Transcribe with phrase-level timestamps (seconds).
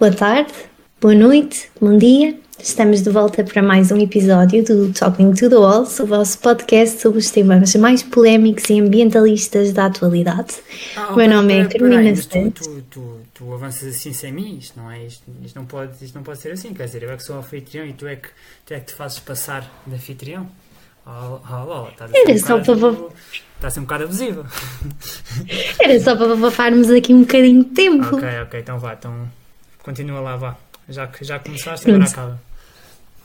[0.00, 0.50] Boa tarde,
[0.98, 2.34] boa noite, bom dia.
[2.58, 7.02] Estamos de volta para mais um episódio do Talking to the Walls, o vosso podcast
[7.02, 10.54] sobre os temas mais polémicos e ambientalistas da atualidade.
[10.96, 12.66] Ah, o meu nome é Carolina Santos.
[12.66, 16.14] tu, tu, tu, avanças assim sem mim, isto não, é, isto, isto, não pode, isto
[16.14, 18.28] não pode ser assim, quer dizer, eu é que sou anfitrião e tu é que,
[18.64, 20.48] tu é que te fazes passar de anfitrião.
[21.06, 22.90] Oh, oh, oh, estás Era um só para
[23.56, 24.46] Está a ser um bocado abusiva.
[25.78, 28.16] Era só para bafarmos aqui um bocadinho de tempo.
[28.16, 29.28] ok, ok, então vá, então
[29.82, 30.56] continua lá, vá.
[30.88, 32.12] Já que já começaste, agora Pronto.
[32.18, 32.42] acaba.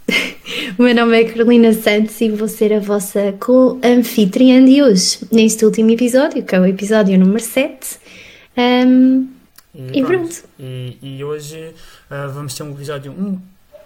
[0.78, 5.66] O meu nome é Carolina Santos e vou ser a vossa co-anfitriã de hoje, neste
[5.66, 7.98] último episódio, que é o episódio número 7.
[8.58, 9.28] Um,
[9.74, 10.44] E pronto.
[10.60, 11.74] E, e hoje
[12.10, 13.40] ah, vamos ter um episódio um,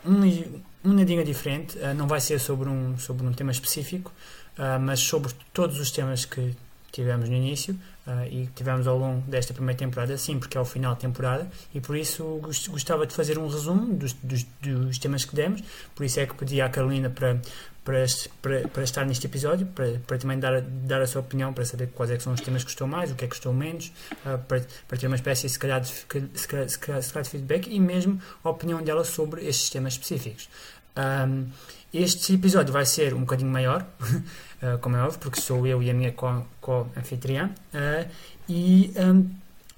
[0.06, 0.44] um,
[0.84, 1.78] um nadinha diferente.
[1.82, 4.12] Ah, não vai ser sobre um, sobre um tema específico,
[4.58, 6.52] ah, mas sobre todos os temas que
[6.92, 7.76] tivemos no início
[8.12, 11.48] ah, e tivemos ao longo desta primeira temporada, sim, porque é o final de temporada,
[11.74, 15.62] e por isso gos- gostava de fazer um resumo dos, dos, dos temas que demos.
[15.96, 17.40] Por isso é que pedi à Carolina para,
[17.86, 18.06] para,
[18.42, 21.88] para, para estar neste episódio, para, para também dar, dar a sua opinião, para saber
[21.94, 23.92] quais é são os temas que gostou mais, o que é que gostou menos,
[24.26, 27.24] ah, para, para ter uma espécie, se calhar, de, se calhar, se calhar- se calhar
[27.24, 30.50] de feedback e mesmo a opinião dela sobre estes temas específicos.
[30.96, 31.46] Ahm,
[31.94, 33.86] este episódio vai ser um bocadinho maior,
[34.62, 38.06] ah, como é óbvio, porque sou eu e a minha co- co-anfitriã, ah,
[38.48, 39.24] e ahm,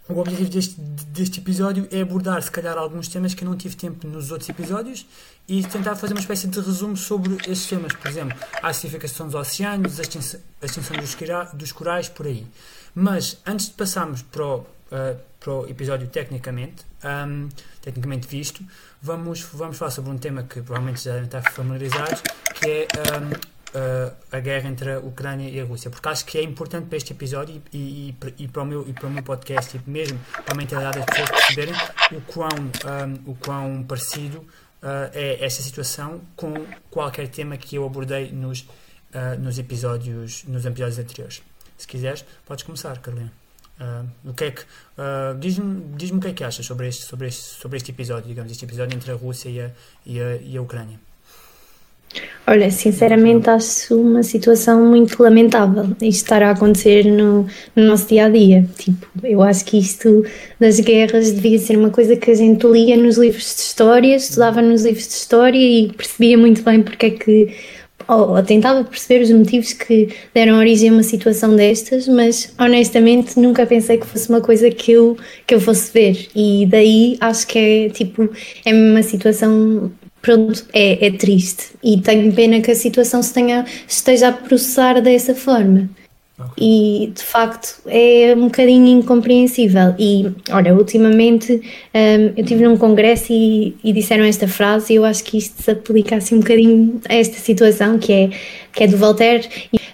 [0.10, 3.76] o objetivo deste, deste episódio é abordar, se calhar, alguns temas que eu não tive
[3.76, 5.06] tempo nos outros episódios
[5.48, 7.94] e tentar fazer uma espécie de resumo sobre esses temas.
[7.94, 11.16] Por exemplo, a acidificação dos oceanos, a extinção, a extinção dos,
[11.54, 12.46] dos corais, por aí.
[12.94, 17.48] Mas, antes de passarmos para o, ah, para o episódio tecnicamente, ahm,
[17.82, 18.64] tecnicamente visto,
[19.02, 22.22] vamos, vamos falar sobre um tema que provavelmente já devem estar familiarizados,
[22.60, 23.32] que é ahm,
[23.74, 26.98] ah, a guerra entre a Ucrânia e a Rússia, porque acho que é importante para
[26.98, 30.20] este episódio e, e, e para, o meu, e para o meu podcast e mesmo
[30.46, 31.74] para a mentalidade das pessoas perceberem
[32.12, 34.46] o quão, ahm, o quão parecido
[34.82, 36.54] ah, é esta situação com
[36.90, 38.68] qualquer tema que eu abordei nos,
[39.14, 41.42] ah, nos, episódios, nos episódios anteriores.
[41.78, 43.32] Se quiseres, podes começar, Carolina.
[43.80, 44.64] Ah, o que é que
[44.98, 48.28] ah, diz-me diz-me o que é que achas sobre este, sobre este, sobre este episódio,
[48.28, 49.72] digamos, este episódio entre a Rússia e a,
[50.06, 51.00] e a, e a Ucrânia.
[52.48, 57.46] Olha, sinceramente acho uma situação muito lamentável isto estar a acontecer no,
[57.76, 58.68] no nosso dia a dia.
[58.78, 60.26] Tipo, eu acho que isto
[60.60, 64.62] das guerras devia ser uma coisa que a gente lia nos livros de história, estudava
[64.62, 67.56] nos livros de história e percebia muito bem porque é que.
[68.08, 73.40] Ou, ou tentava perceber os motivos que deram origem a uma situação destas, mas honestamente
[73.40, 76.28] nunca pensei que fosse uma coisa que eu, que eu fosse ver.
[76.36, 78.28] E daí acho que é tipo,
[78.66, 83.66] é uma situação pronto, é, é triste e tenho pena que a situação se tenha,
[83.88, 85.90] esteja a processar dessa forma.
[86.58, 89.94] E de facto é um bocadinho incompreensível.
[90.00, 95.06] E olha, ultimamente hum, eu estive num congresso e, e disseram esta frase, e eu
[95.06, 98.30] acho que isto se aplica assim um bocadinho a esta situação, que é,
[98.74, 99.48] que é do Voltaire: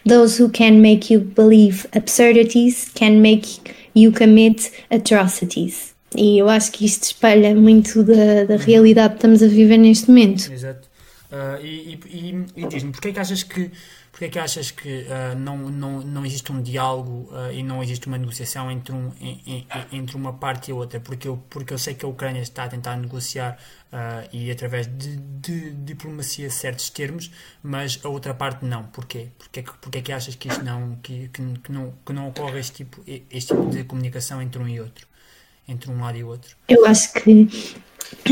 [0.07, 3.59] Those who can make you believe absurdities can make
[3.95, 5.96] you commit atrocities.
[6.15, 10.07] E eu acho que isto espelha muito da, da realidade que estamos a viver neste
[10.09, 10.51] momento.
[10.51, 10.87] Exato.
[11.29, 13.69] Ah, e e, e, diz-me, porquê é que achas que,
[14.11, 17.83] porquê é que, achas que ah, não, não, não existe um diálogo ah, e não
[17.83, 20.99] existe uma negociação entre, um, em- em- entre uma parte e outra?
[21.01, 23.57] Porque eu, porque eu sei que a Ucrânia está a tentar negociar
[24.33, 27.31] e através de, de diplomacia certos termos,
[27.63, 28.83] mas a outra parte não.
[28.83, 29.27] Porquê?
[29.37, 32.59] Porquê, porquê é que achas que isto não, que, que, que não, que não ocorre
[32.59, 35.05] este tipo, este tipo de comunicação entre um e outro?
[35.67, 36.55] Entre um lado e outro?
[36.67, 37.47] Eu acho que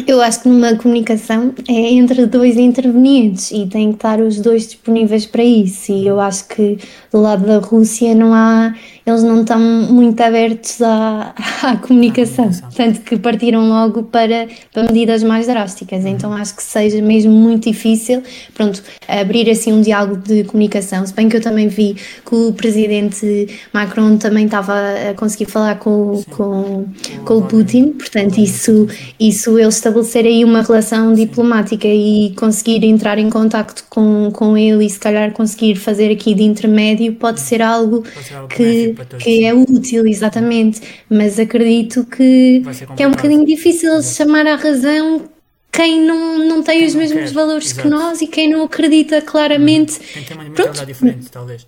[0.07, 4.67] eu acho que numa comunicação é entre dois intervenientes e tem que estar os dois
[4.67, 5.91] disponíveis para isso.
[5.91, 6.77] E eu acho que
[7.11, 8.73] do lado da Rússia não há,
[9.05, 12.69] eles não estão muito abertos à, à comunicação, comunicação.
[12.75, 16.05] tanto que partiram logo para, para medidas mais drásticas.
[16.05, 18.23] Então acho que seja mesmo muito difícil,
[18.53, 21.05] pronto, abrir assim um diálogo de comunicação.
[21.05, 21.95] Se bem que eu também vi
[22.25, 24.73] que o presidente Macron também estava
[25.11, 26.85] a conseguir falar com, com,
[27.23, 28.87] com o Putin, portanto isso,
[29.19, 34.85] isso ele estabelecer aí uma relação diplomática e conseguir entrar em contacto com, com ele
[34.85, 38.94] e se calhar conseguir fazer aqui de intermédio pode ser algo Pode ser algo que,
[39.19, 42.61] que é útil, exatamente, mas acredito que,
[42.95, 45.29] que é um bocadinho difícil eles chamar à razão
[45.71, 47.89] quem não, não tem Quem os não mesmos quer, valores que exato.
[47.89, 49.99] nós e quem não acredita claramente.
[49.99, 51.67] Tem que ter uma mentalidade diferente, talvez.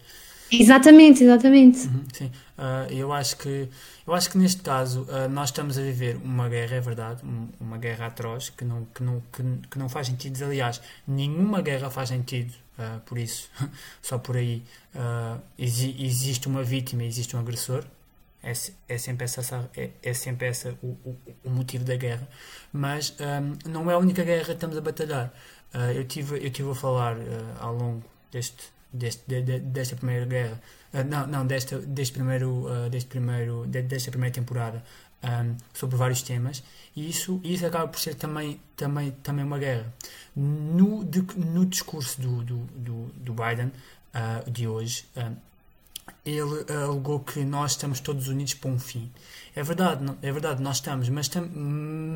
[0.52, 1.80] Exatamente, exatamente.
[1.88, 3.68] Uhum, Sim, Ah, eu acho que
[4.08, 7.50] eu acho que neste caso ah, nós estamos a viver uma guerra, é verdade, um-
[7.60, 10.44] uma guerra atroz que não que não que, que não faz sentido.
[10.46, 12.54] Aliás, nenhuma guerra faz sentido.
[12.80, 13.50] ah, por isso,
[14.02, 14.64] só por aí
[14.96, 17.84] ah, exi- existe uma vítima, existe um agressor.
[18.44, 18.54] é,
[18.88, 22.28] é sempre essa, é, é sempre essa o, o, o, motivo da guerra.
[22.72, 25.34] Mas um, não é a única guerra que estamos a batalhar.
[25.74, 27.22] Uh, eu, tive, eu tive a falar uh,
[27.60, 30.62] ao longo deste, deste, de, de, desta primeira guerra,
[30.94, 34.84] uh, não, não desta, deste primeiro, deste primeiro, de, desta primeira temporada,
[35.24, 36.64] um, sobre vários temas,
[36.96, 39.94] e isso, isso acaba por ser também, também, também uma guerra.
[40.36, 41.04] No,
[41.36, 43.72] no discurso do, do, do, do Biden
[44.52, 45.06] de hoje,
[46.30, 49.12] ele alegou que nós estamos todos unidos para um fim.
[49.56, 51.50] É verdade, é verdade, nós estamos, mas, tam,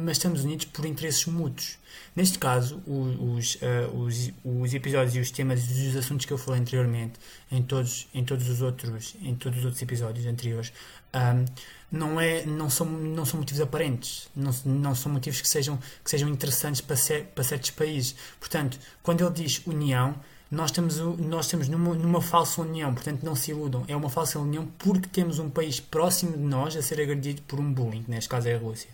[0.06, 1.78] mas estamos unidos por interesses mútuos.
[2.16, 6.38] Neste caso, os, uh, os, os episódios e os temas e os assuntos que eu
[6.38, 7.14] falei anteriormente,
[7.52, 10.72] em todos, em todos, os, outros, em todos os outros episódios anteriores,
[11.16, 11.46] um,
[11.92, 16.12] não, é, não, são, não são motivos aparentes, não, não são motivos que sejam, que
[16.12, 18.16] sejam interessantes para, ser, para certos países.
[18.40, 20.16] Portanto, quando ele diz união,
[20.52, 23.86] nós estamos, nós estamos numa, numa falsa união, portanto não se iludam.
[23.88, 27.58] É uma falsa união porque temos um país próximo de nós a ser agredido por
[27.58, 28.90] um bullying, neste caso é a Rússia.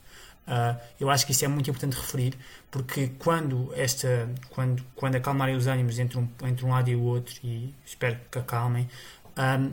[0.48, 2.34] Uh, eu acho que isso é muito importante referir,
[2.72, 7.02] porque quando, esta, quando, quando acalmarem os ânimos entre um, entre um lado e o
[7.02, 8.88] outro, e espero que acalmem, um,
[9.36, 9.70] ah,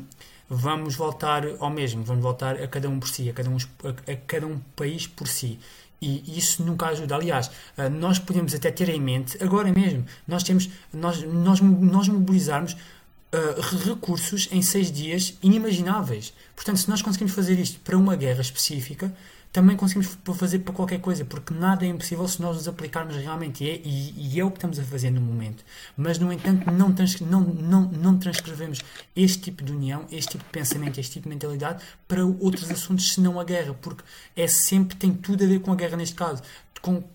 [0.49, 4.13] vamos voltar ao mesmo, vamos voltar a cada um por si, a cada um, a,
[4.13, 5.61] a cada um país por si.
[6.05, 7.15] E isso nunca ajuda.
[7.15, 12.09] Aliás, ah, nós podemos até ter em mente, agora mesmo, nós temos, nós, nós, nós
[12.09, 16.35] mobilizarmos uh, recursos em seis dias inimagináveis.
[16.55, 19.15] Portanto, se nós conseguimos fazer isto para uma guerra específica,
[19.55, 23.63] também conseguimos fazer para qualquer coisa, porque nada é impossível se nós nos aplicarmos realmente,
[23.63, 25.65] e é, e, e é o que estamos a fazer no momento.
[25.97, 28.81] Mas, no entanto, não, trans, não, não, não transcrevemos
[29.15, 33.15] este tipo de união, este tipo de pensamento, este tipo de mentalidade para outros assuntos
[33.15, 34.03] senão a guerra, porque
[34.35, 36.43] é sempre, tem tudo a ver com a guerra neste caso.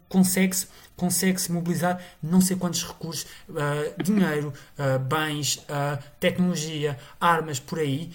[0.08, 7.80] Consegue-se consegue-se mobilizar não sei quantos recursos, uh, dinheiro, uh, bens, uh, tecnologia, armas por
[7.80, 8.12] aí,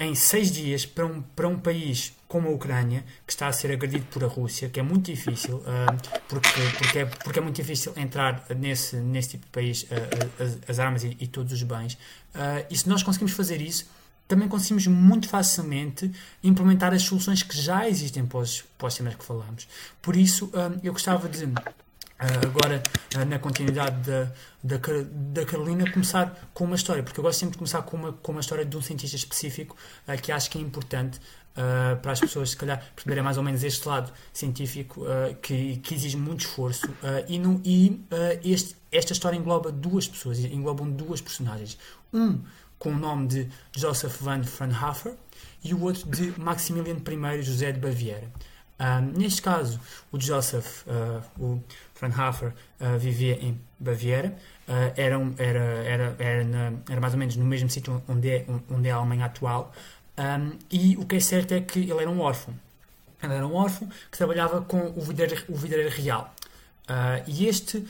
[0.00, 3.72] em seis dias para um, para um país como a Ucrânia, que está a ser
[3.72, 6.48] agredido por a Rússia, que é muito difícil, uh, porque,
[6.78, 9.86] porque, é, porque é muito difícil entrar nesse, nesse tipo de país uh,
[10.40, 11.94] as, as, armas e, e, todos os bens.
[12.32, 13.90] Uh, e se nós conseguimos fazer isso,
[14.28, 16.08] também conseguimos muito facilmente
[16.40, 19.66] implementar as soluções que já existem para os, para os temas que falamos.
[20.00, 20.52] Por isso,
[20.84, 21.48] eu gostava de
[22.46, 22.82] agora,
[23.16, 24.24] uh, na continuidade da,
[24.62, 24.78] da,
[25.10, 28.32] da, Carolina, começar com uma história, porque eu gosto sempre de começar com uma, com
[28.32, 29.76] uma história de um cientista específico
[30.06, 31.20] uh, que acho que é importante
[32.00, 35.04] para as pessoas, se calhar, perceberem mais ou menos este lado científico
[35.42, 36.88] que, que exige muito esforço.
[37.28, 38.00] e no, e
[38.44, 41.76] este, esta história engloba duas pessoas, englobam duas personagens.
[42.14, 42.40] Um
[42.78, 45.14] com o nome de Joseph van Fraunhofer
[45.62, 48.32] e o outro de Maximilian I José de Baviera.
[49.14, 49.78] neste caso,
[50.10, 50.86] o Joseph,
[51.38, 51.62] o
[52.00, 54.34] Fraunhofer uh, vivia em Baviera,
[54.66, 58.46] uh, era, era, era, era, na, era, mais ou menos no mesmo sítio onde é,
[58.70, 59.70] onde é a Alemanha atual,
[60.18, 62.54] um, e o que é certo é que ele era um órfão.
[63.22, 66.34] Ele era um órfão que trabalhava com o vidreiro, o vidreiro real.
[66.88, 67.86] Uh, e este,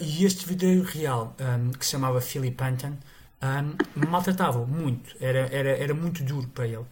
[0.00, 2.96] e este vidreiro real, um, que se chamava Philip Anton,
[3.42, 6.86] um, maltratava-o muito, era, era, era muito duro para ele.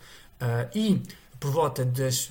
[0.74, 1.00] e
[1.38, 2.30] por volta das,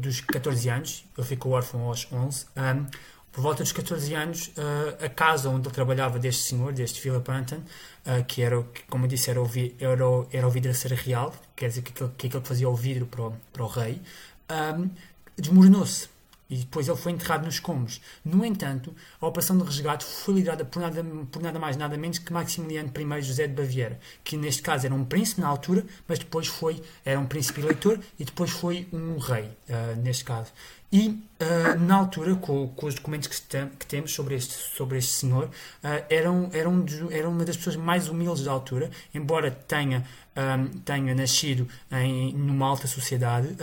[0.00, 2.86] dos 14 anos, ele ficou órfão aos 11, um,
[3.32, 7.30] por volta dos 14 anos, uh, a casa onde ele trabalhava deste senhor, deste Philip
[7.30, 9.48] Anton, uh, que era, como eu disse, era o,
[9.78, 13.06] era o, era o real, quer dizer, que aquele que, aquele que fazia o vidro
[13.06, 14.02] para o, para o rei,
[14.50, 14.90] um,
[15.36, 16.08] desmoronou-se.
[16.50, 18.00] E depois ele foi enterrado nos escombros.
[18.24, 22.18] No entanto, a operação de resgate foi liderada por nada, por nada mais nada menos
[22.18, 26.18] que Maximiliano I José de Baviera, que neste caso era um príncipe na altura, mas
[26.18, 30.50] depois foi, era um príncipe eleitor e depois foi um rei, uh, neste caso.
[30.92, 34.98] E uh, na altura, com, com, os documentos que, tem, que, temos sobre este, sobre
[34.98, 38.90] este senhor, uh, era, um, era, um, era uma das pessoas mais humildes da altura,
[39.14, 40.04] embora tenha,
[40.36, 43.56] um, tenha nascido em, numa alta sociedade.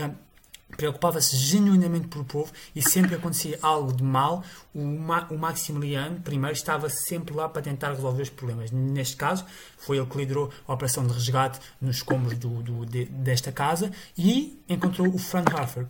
[0.77, 4.43] Preocupava-se genuinamente pelo povo e sempre que acontecia algo de mal,
[4.73, 8.71] o, Ma o Maximiliano primeiro estava sempre lá para tentar resolver os problemas.
[8.71, 9.43] Neste caso,
[9.77, 13.91] foi ele que liderou a operação de resgate nos escombros do, do, de, desta casa
[14.17, 15.17] e encontrou o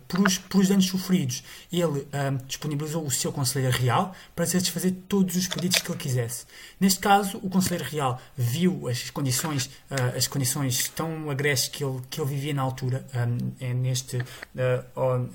[0.06, 1.42] por os, por os danos sofridos.
[1.72, 6.46] Ele um, disponibilizou o seu conselheiro real para satisfazer todos os pedidos que ele quisesse.
[6.80, 12.00] Neste caso, o conselheiro real viu as condições, uh, as condições tão agrestes que ele,
[12.08, 14.77] que ele vivia na altura, um, neste, uh,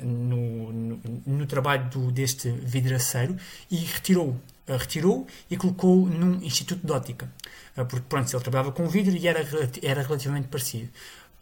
[0.04, 3.36] no, no, no, trabalho do, deste vidraceiro
[3.70, 7.32] e retirou uh, retirou e colocou num instituto de ótica.
[7.78, 9.46] Uh, porque, pronto, ele trabalhava com vidro e era,
[9.82, 10.90] era relativamente parecido.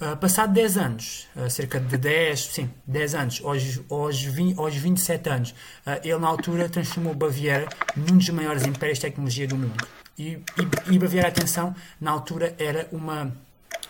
[0.02, 4.76] Uh, passado 10 anos, uh, cerca de 10, sim, 10 anos, aos, aos, 20, aos
[4.76, 9.56] 27 anos, uh, ele na altura transformou Baviera num dos maiores impérios de tecnologia do
[9.56, 9.88] mundo.
[10.18, 13.32] E, e, e Baviera, atenção, na altura era uma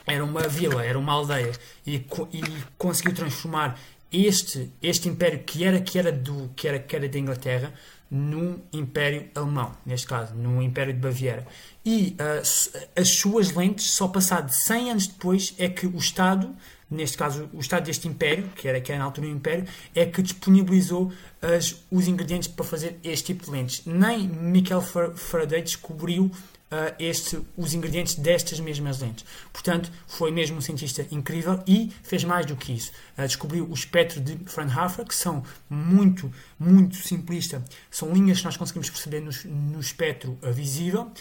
[0.06, 1.52] era uma vila, era uma aldeia,
[1.86, 2.42] e, e
[2.78, 3.78] conseguiu transformar
[4.12, 7.74] este, este império que era, que, era do, que, era, que era da Inglaterra
[8.12, 11.48] num império alemão, neste caso, num império de Baviera.
[11.86, 16.54] E uh, as suas lentes, só passado 100 anos depois, é que o Estado,
[16.90, 19.66] neste caso o Estado deste império, que era, que era na altura um império,
[19.96, 21.10] é que disponibilizou
[21.42, 23.86] as, os ingredientes para fazer este tipo de lentes.
[23.86, 26.30] Nem Michael Faraday descobriu
[27.00, 29.26] este, os ingredientes destas mesmas lentes.
[29.52, 32.92] Portanto, foi mesmo um cientista incrível e fez mais do que isso.
[33.18, 37.64] Uh, descobriu o espectro de Fraunhofer, que são muito, muito simplista.
[37.90, 41.12] São linhas que nós conseguimos perceber no, no espectro uh, visível,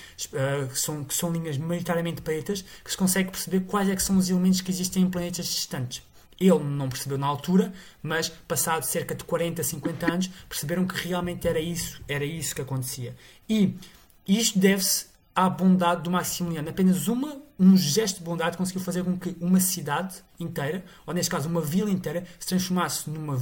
[0.75, 4.31] são, que são linhas maioritariamente pretas, que se consegue perceber quais é que são os
[4.31, 6.03] elementos que existem em planetas distantes.
[6.39, 11.47] Ele não percebeu na altura, mas passado cerca de 40, 50 anos, perceberam que realmente
[11.47, 13.15] era isso, era isso que acontecia.
[13.47, 13.77] E
[14.27, 15.10] isto deve-se
[15.47, 16.69] à bondade do Maximiliano.
[16.69, 21.31] Apenas uma, um gesto de bondade conseguiu fazer com que uma cidade inteira, ou neste
[21.31, 23.37] caso uma vila inteira, se transformasse numa,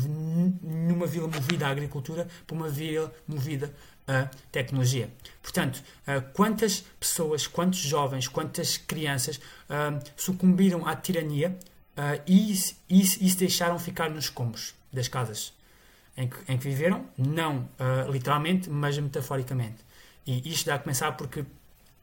[0.63, 3.75] numa vila movida à agricultura para uma vila movida
[4.09, 5.11] à tecnologia.
[5.43, 11.57] Portanto, uh, quantas pessoas, quantos jovens, quantas crianças uh, sucumbiram à tirania
[11.97, 12.53] uh, e,
[12.89, 15.53] e, e, se deixaram ficar nos escombros das casas
[16.17, 17.69] em que, em que viveram, não
[18.11, 19.77] literalmente, mas metaforicamente.
[20.27, 21.45] E isto dá a começar porque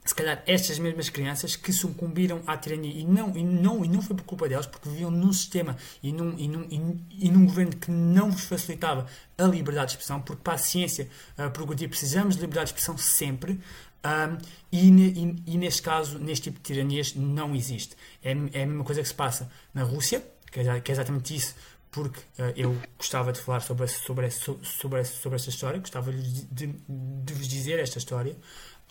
[0.06, 4.02] se calhar estas mesmas crianças que sucumbiram à tirania e não, e não, e não
[4.04, 7.46] foi por culpa delas, porque viviam num sistema e num, e num, e, e num
[7.46, 11.10] governo que não vos facilitava a liberdade de expressão, porque para a ciência
[11.40, 13.60] uh, progredir precisamos de liberdade de expressão sempre,
[14.06, 14.38] um,
[14.72, 17.96] e, e, e, neste caso, neste tipo de tiranias, não existe.
[18.24, 21.36] É, é a mesma coisa que se passa na Rússia, que é, que é exatamente
[21.36, 21.56] isso,
[21.90, 26.46] porque uh, eu gostava de falar sobre, sobre, sobre, sobre, sobre esta história, gostava de,
[26.46, 28.36] de, de vos dizer esta história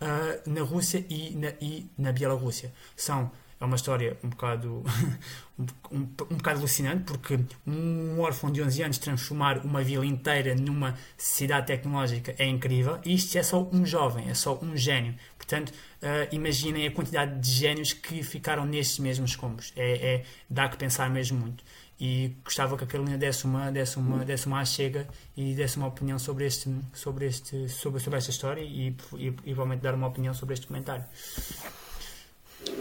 [0.00, 2.72] uh, na Rússia e na, e na Bielorrússia.
[2.96, 4.84] São, é uma história um bocado,
[5.58, 10.54] um, um, um bocado alucinante, porque um órfão de 11 anos transformar uma vila inteira
[10.54, 12.98] numa cidade tecnológica é incrível.
[13.04, 15.14] E isto é só um jovem, é só um gênio.
[15.36, 19.72] Portanto, uh, imaginem a quantidade de gênios que ficaram nestes mesmos combos.
[19.76, 21.62] É, é, dá que pensar mesmo muito
[21.98, 25.86] e gostava que a Carolina desse uma, desse uma, desse uma chega e desse uma
[25.86, 30.34] opinião sobre, este, sobre, este, sobre, sobre esta história e, e, e dar uma opinião
[30.34, 31.04] sobre este comentário.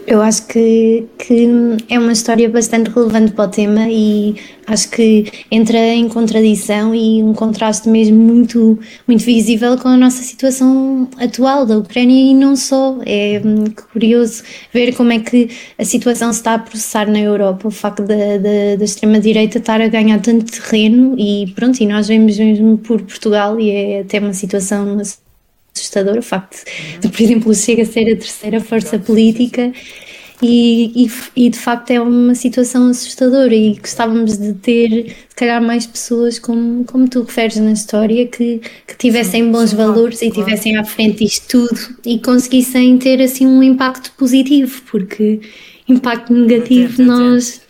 [0.06, 1.48] Eu acho que, que
[1.88, 4.34] é uma história bastante relevante para o tema e
[4.66, 10.22] acho que entra em contradição e um contraste mesmo muito, muito visível com a nossa
[10.22, 12.98] situação atual da Ucrânia e não só.
[13.06, 15.48] É hum, curioso ver como é que
[15.78, 19.80] a situação se está a processar na Europa, o facto da, da, da extrema-direita estar
[19.80, 24.18] a ganhar tanto terreno e pronto, e nós vemos mesmo por Portugal e é até
[24.18, 24.98] uma situação
[25.76, 27.00] assustador o facto uhum.
[27.00, 29.72] de, por exemplo, chega a ser a terceira força política
[30.42, 35.62] e, e, e, de facto é uma situação assustadora e gostávamos de ter, se calhar,
[35.62, 40.34] mais pessoas como, como tu referes na história que, que tivessem bons sim, valores claro,
[40.34, 45.40] e tivessem à frente isto tudo e conseguissem ter assim um impacto positivo, porque
[45.88, 47.60] impacto negativo eu tento, nós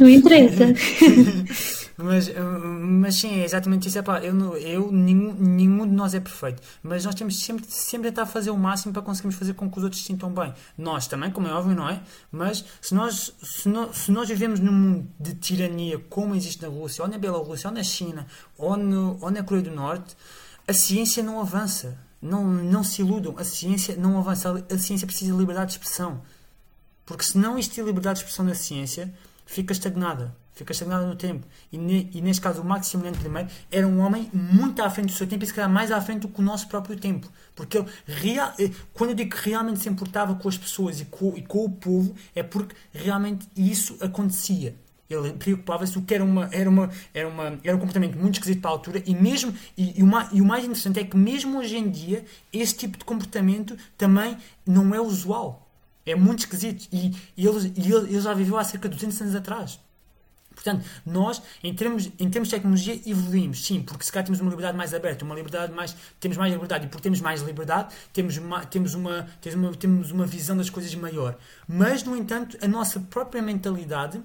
[0.00, 0.74] não interessa.
[1.96, 3.98] Mas, mas sim, é exatamente isso.
[3.98, 6.62] É pá, eu, eu nenhum, nenhum de nós é perfeito.
[6.82, 9.84] Mas nós temos sempre, sempre tentar fazer o máximo para conseguirmos fazer com que os
[9.84, 10.52] outros se sintam bem.
[10.76, 12.02] Nós também, como é óbvio, não é?
[12.32, 16.68] Mas se nós, se nós, se nós vivemos num mundo de tirania como existe na
[16.68, 18.26] Rússia, ou na Bielorrússia, ou na China,
[18.58, 20.16] ou, no, ou na Coreia do Norte,
[20.66, 21.98] a ciência não avança.
[22.20, 23.34] Não, não se iludam.
[23.38, 24.64] A ciência não avança.
[24.70, 26.22] A ciência precisa de liberdade de expressão.
[27.06, 29.12] Porque se não existir liberdade de expressão na ciência,
[29.46, 31.46] fica estagnada fica estagnado no tempo.
[31.72, 35.12] E, ne, e, neste caso, o Maximiliano I era um homem muito à frente do
[35.12, 37.30] seu tempo e se calhar mais à frente do que o nosso próprio tempo.
[37.54, 41.04] Porque ele, real, eh, quando eu digo que realmente se importava com as pessoas e
[41.06, 44.76] com, e com o povo, é porque realmente isso acontecia.
[45.08, 48.60] Ele preocupava-se, o que era, uma, era, uma, era, uma, era um comportamento muito esquisito
[48.60, 51.58] para a altura, e, mesmo, e, e, mais, e o mais interessante é que, mesmo
[51.58, 55.68] hoje em dia, esse tipo de comportamento também não é usual.
[56.06, 56.86] É muito esquisito.
[56.92, 59.78] E, e ele, e ele, ele já viveu há cerca de 200 anos atrás.
[60.64, 64.48] Portanto, nós, em termos, em termos de tecnologia, evoluímos, sim, porque se calhar temos uma
[64.48, 65.94] liberdade mais aberta, uma liberdade mais.
[66.18, 70.10] Temos mais liberdade, e porque temos mais liberdade, temos uma, temos uma, temos uma, temos
[70.10, 71.36] uma visão das coisas maior.
[71.68, 74.22] Mas, no entanto, a nossa própria mentalidade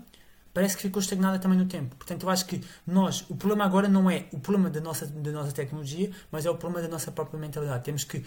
[0.60, 1.96] parece que ficou estagnada também no tempo.
[1.96, 5.32] Portanto, eu acho que nós, o problema agora não é o problema da nossa, da
[5.32, 7.82] nossa tecnologia, mas é o problema da nossa própria mentalidade.
[7.86, 8.26] Temos que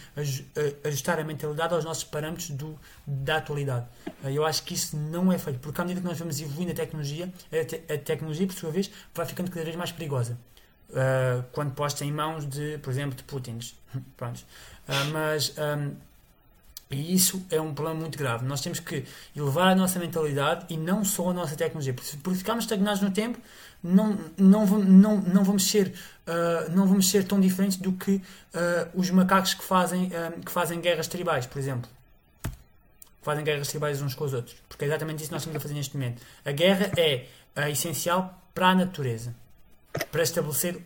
[0.83, 3.85] ajustar a mentalidade aos nossos parâmetros do, da atualidade.
[4.25, 6.75] Eu acho que isso não é feito, porque à medida que nós vamos evoluindo a
[6.75, 10.39] tecnologia, a, te, a tecnologia, por sua vez, vai ficando cada vez mais perigosa.
[10.89, 13.59] Uh, quando posta em mãos de, por exemplo, de Putin.
[14.17, 14.41] Pronto.
[14.89, 15.55] Uh, mas.
[15.59, 16.12] Um,
[16.92, 18.44] E isso é um problema muito grave.
[18.44, 21.94] Nós temos que elevar a nossa mentalidade e não só a nossa tecnologia.
[21.94, 23.38] Porque se ficarmos estagnados no tempo,
[23.82, 25.88] não, não, não, não, vamos, ser,
[26.26, 28.22] uh, não vamos ser tão diferentes do que uh,
[28.94, 31.90] os macacos que fazem, uh, que fazem guerras tribais, por exemplo.
[32.42, 34.56] Que fazem guerras tribais uns com os outros.
[34.68, 36.22] Porque é exatamente isso que nós estamos a fazer neste momento.
[36.44, 37.26] A guerra é
[37.70, 39.34] essencial para a natureza.
[40.11, 40.82] Para estabelecer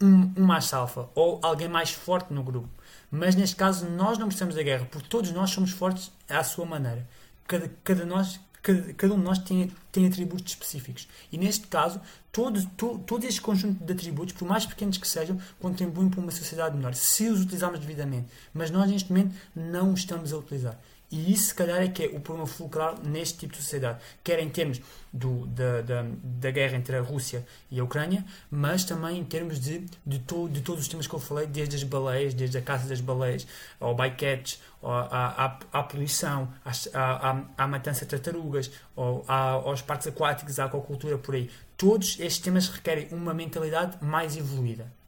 [0.00, 2.68] um, um mais alfa ou alguém mais forte no grupo.
[3.10, 6.64] Mas neste caso nós não precisamos da guerra, porque todos nós somos fortes à sua
[6.64, 7.06] maneira.
[7.46, 11.08] Cada, cada, nós, cada, cada um de nós tem, tem atributos específicos.
[11.32, 12.00] E neste caso,
[12.30, 16.30] todo, todo, todo este conjunto de atributos, por mais pequenos que sejam, contribuem para uma
[16.30, 18.28] sociedade melhor, se os utilizarmos devidamente.
[18.54, 20.78] Mas nós neste momento não os estamos a utilizar.
[21.10, 23.98] E isso, se calhar, é que é o problema fulcral neste tipo de sociedade.
[24.22, 24.80] Quer em termos
[25.12, 29.58] do, da, da, da, guerra entre a Rússia e a Ucrânia, mas também em termos
[29.58, 32.62] de, de, to, de todos os temas que eu falei, desde as baleias, desde a
[32.62, 33.44] caça das baleias,
[33.80, 40.06] ao bycatch, à, à, à poluição, à, à, à matança de tartarugas, ao, aos parques
[40.06, 41.50] aquáticos, à aquacultura, por aí.
[41.76, 44.99] Todos estes temas requerem uma mentalidade mais evoluída.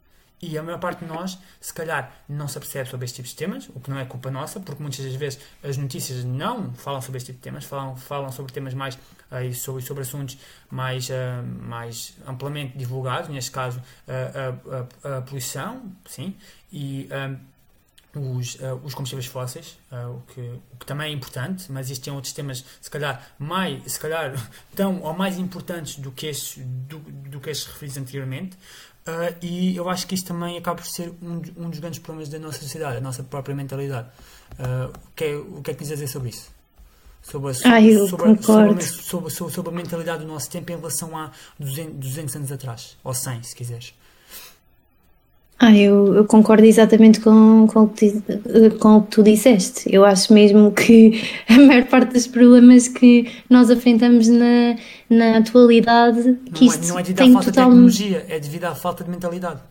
[0.43, 3.33] E a maior parte de nós, se calhar, não se apercebe sobre este tipo de
[3.33, 7.01] temas, o que não é culpa nossa, porque muitas das vezes as notícias não falam
[7.01, 10.37] sobre este tipo de temas, falam, falam sobre temas mais uh, sobre, sobre assuntos
[10.69, 11.13] mais, uh,
[11.61, 16.35] mais amplamente divulgados, neste caso uh, a, a, a, poluição, sim,
[16.73, 17.07] e
[18.13, 22.33] os, os combustíveis fósseis, o, que, o que também é importante, mas isto tem outros
[22.33, 24.33] temas, se calhar, mais, se calhar
[24.75, 28.57] tão ou mais importantes do que estes, do, do que estes referidos anteriormente.
[29.05, 32.29] Uh, e eu acho que isso também acaba por ser um, um, dos grandes problemas
[32.29, 34.07] da nossa sociedade, a nossa própria mentalidade.
[34.53, 36.49] Uh, o, que é, o que é que dizer sobre isso?
[37.21, 37.53] Sobre a,
[38.07, 38.81] sobre.
[38.81, 42.97] Sobre, sobre, sobre, a mentalidade do nosso tempo em relação a 200, 200 anos atrás,
[43.03, 43.93] ou 100, se quiseres.
[45.65, 48.11] Ah, eu, eu, concordo exatamente com, com, o que,
[48.81, 49.83] com o que tu disseste.
[49.89, 54.75] Eu acho mesmo que a maior parte dos problemas que nós enfrentamos na,
[55.09, 57.69] na atualidade que não, é, não é devido à falta total...
[57.69, 59.61] de tecnologia, é devido à falta de mentalidade.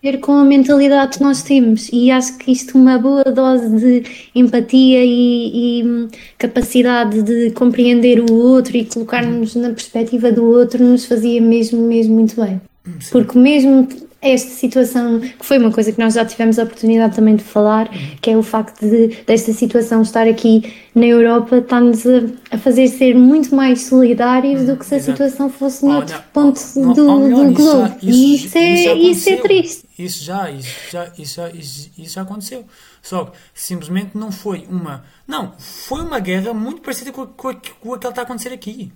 [0.00, 4.04] Ver com a mentalidade que nós temos e acho que isto uma boa dose de
[4.36, 11.06] empatia e, e capacidade de compreender o outro e colocar-nos na perspectiva do outro nos
[11.06, 12.60] fazia mesmo, mesmo muito bem.
[13.00, 13.10] Sim.
[13.10, 13.88] Porque mesmo
[14.20, 17.88] esta situação, que foi uma coisa que nós já tivemos a oportunidade também de falar,
[17.88, 18.16] uhum.
[18.20, 22.04] que é o facto de desta situação estar aqui na Europa, está-nos
[22.50, 25.12] a, fazer ser muito mais solidários do que se a Exato.
[25.12, 27.96] situação fosse noutro ponto do, do globo.
[28.02, 29.84] e isso, é, isso é triste.
[29.98, 32.64] Isso já, isso já, isso já, isso, isso já aconteceu.
[33.02, 35.04] Só que simplesmente não foi uma.
[35.26, 38.92] Não, foi uma guerra muito parecida com, com, com aquela que está a acontecer aqui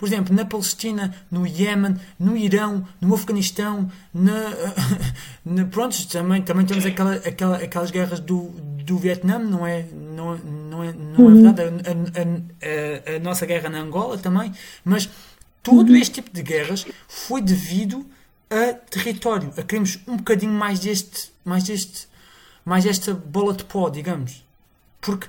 [0.00, 4.32] por exemplo, na Palestina, no Iémen, no Irão, no Afeganistão, na,
[5.44, 8.44] na, pronto, também, também temos aquela, aquela, aquelas guerras do,
[8.82, 11.42] do Vietnã, não é, não, não é, não é uhum.
[11.42, 11.60] verdade?
[11.60, 15.06] A, a, a, a, nossa guerra na Angola também, mas
[15.62, 15.96] todo uhum.
[15.96, 18.06] este tipo de guerras foi devido
[18.48, 22.08] a território, a queremos um bocadinho mais deste, mais deste,
[22.64, 24.46] mais desta bola de pó, digamos.
[24.98, 25.28] Porque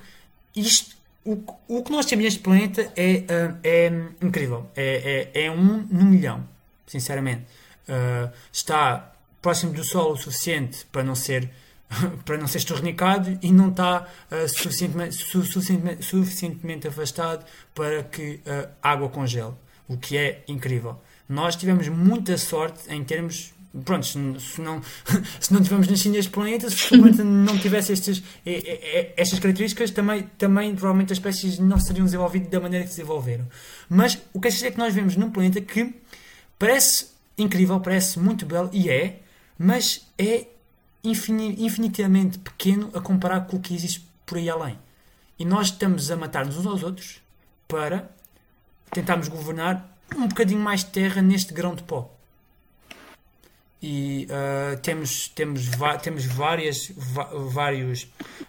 [0.56, 3.86] isto o, o que nós temos neste planeta é, uh, é
[4.20, 4.68] incrível.
[4.74, 6.46] É, é, é, um no milhão,
[6.86, 7.42] sinceramente.
[7.88, 11.50] Uh, está próximo do Sol o suficiente para não ser
[12.24, 18.40] para não ser estornicado e não está uh, suficientemente, su, suficientemente, suficientemente, afastado para que
[18.82, 19.52] a água congele,
[19.86, 20.98] o que é incrível.
[21.28, 23.52] Nós tivemos muita sorte em termos
[23.84, 24.82] pronto, se não,
[25.40, 28.22] se não tivermos nascido neste planeta, se planeta não tivesse estas,
[29.16, 32.98] estas características, também, também provavelmente as espécies não se teriam desenvolvido da maneira que se
[32.98, 33.48] desenvolveram.
[33.88, 35.94] Mas o que é que nós vemos num planeta que
[36.58, 37.06] parece
[37.36, 39.20] incrível, parece muito belo, e é,
[39.58, 40.46] mas é
[41.02, 44.78] infinitamente pequeno a comparar com o que existe por aí além.
[45.38, 47.20] E nós estamos a matar-nos uns aos outros
[47.66, 48.08] para
[48.92, 52.11] tentarmos governar um bocadinho mais de terra neste grão de pó
[53.82, 55.68] e uh, temos temos
[56.02, 56.92] temos várias
[57.50, 58.06] vários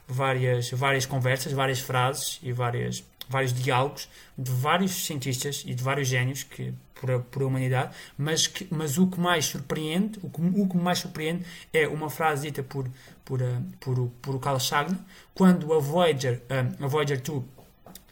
[0.08, 6.08] várias várias conversas várias frases e várias vários diálogos de vários cientistas e de vários
[6.08, 10.30] génios que por a, por a humanidade mas que mas o que mais surpreende o
[10.30, 11.44] que, o que mais surpreende
[11.74, 12.88] é uma frase dita por
[13.26, 15.00] por uh, por, por o Carl Sagan
[15.34, 17.44] quando a Voyager uh, a Voyager 2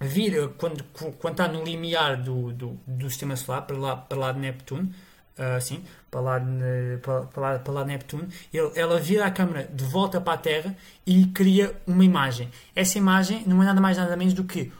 [0.01, 0.83] vira quando
[1.19, 4.91] quando está no limiar do, do, do sistema solar para lá para lá de Neptuno
[5.57, 6.41] assim, para lá,
[7.01, 10.37] para, para, lá, para lá Neptuno, ele, ela vira a câmera de volta para a
[10.37, 12.49] Terra e cria uma imagem.
[12.75, 14.71] Essa imagem não é nada mais nada menos do que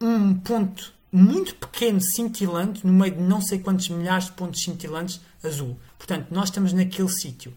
[0.00, 5.20] um ponto muito pequeno cintilante no meio de não sei quantos milhares de pontos cintilantes
[5.42, 5.76] azul.
[5.96, 7.52] Portanto, nós estamos naquele sítio.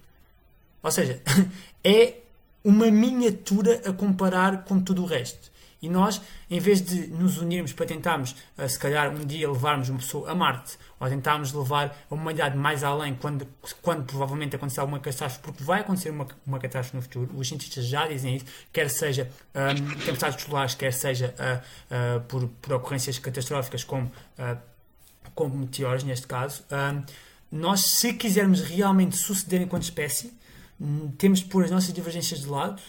[0.81, 1.21] Ou seja,
[1.83, 2.15] é
[2.63, 5.50] uma miniatura a comparar com tudo o resto.
[5.81, 9.89] E nós, em vez de nos unirmos para tentarmos, uh, se calhar, um dia levarmos
[9.89, 13.47] uma pessoa a Marte, ou tentarmos levar a humanidade mais além quando,
[13.81, 17.85] quando provavelmente acontecer alguma catástrofe, porque vai acontecer uma, uma catástrofe no futuro, os cientistas
[17.85, 23.17] já dizem isso, quer seja um, tempestades solares, quer seja uh, uh, por, por ocorrências
[23.17, 24.11] catastróficas como,
[25.33, 26.63] como meteoros, neste caso.
[26.71, 27.03] Um,
[27.51, 30.31] nós, se quisermos realmente suceder enquanto espécie,
[30.79, 32.81] hum, temos de pôr as nossas divergências de lado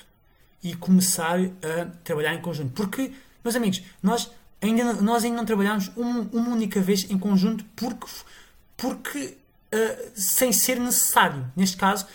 [0.62, 2.72] e começar a trabalhar em conjunto.
[2.72, 7.64] Porque, meus amigos, nós ainda, nós ainda não trabalhamos uma, uma única vez em conjunto
[7.74, 8.06] porque,
[8.76, 9.36] porque
[9.74, 11.50] uh, sem ser necessário.
[11.56, 12.06] Neste caso,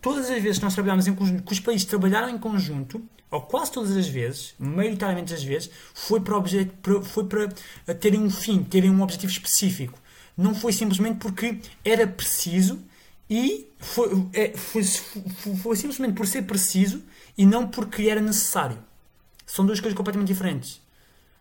[0.00, 3.42] todas as vezes que nós trabalhamos em conjunto, que os países trabalharam em conjunto, ou
[3.42, 8.62] quase todas as vezes, maioritariamente as vezes, foi para, objeto, foi para terem um fim,
[8.62, 9.98] terem um objetivo específico.
[10.36, 12.80] Não foi simplesmente porque era preciso
[13.28, 17.02] e foi, é, foi, foi, foi simplesmente por ser preciso
[17.38, 18.78] e não porque era necessário.
[19.46, 20.82] São duas coisas completamente diferentes.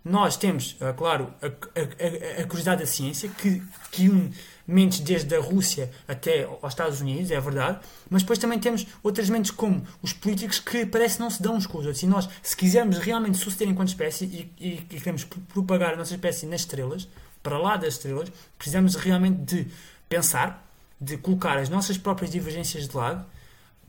[0.06, 4.32] Nós temos, uh, claro, a, a, a, a, curiosidade da ciência, que, que une
[4.66, 7.80] mentes desde a Rússia até aos Estados Unidos, é verdade,
[8.10, 11.66] mas depois também temos outras mentes como os políticos que parece não se dão uns
[11.66, 12.04] com os outros.
[12.04, 16.14] E nós, se quisermos realmente suceder enquanto espécie e, e, e queremos propagar a nossa
[16.14, 17.08] espécie nas estrelas,
[17.42, 19.68] para lá das estrelas, precisamos realmente de
[20.10, 20.66] pensar,
[21.00, 23.26] de colocar as nossas próprias divergências de lado,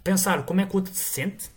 [0.05, 1.51] pensar como é que o outro se sente,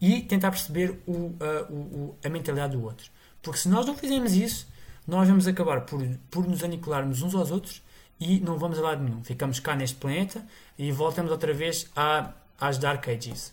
[0.00, 1.34] e tentar perceber o,
[1.70, 3.10] o, a mentalidade do outro.
[3.42, 4.68] Porque se nós não fizermos isso,
[5.06, 7.82] nós vamos acabar por, por nos aniquilarmos uns aos outros
[8.20, 9.22] e não vamos a lado nenhum.
[9.24, 10.44] Ficamos cá neste planeta
[10.78, 13.52] e voltamos outra vez a, às Dark Ages.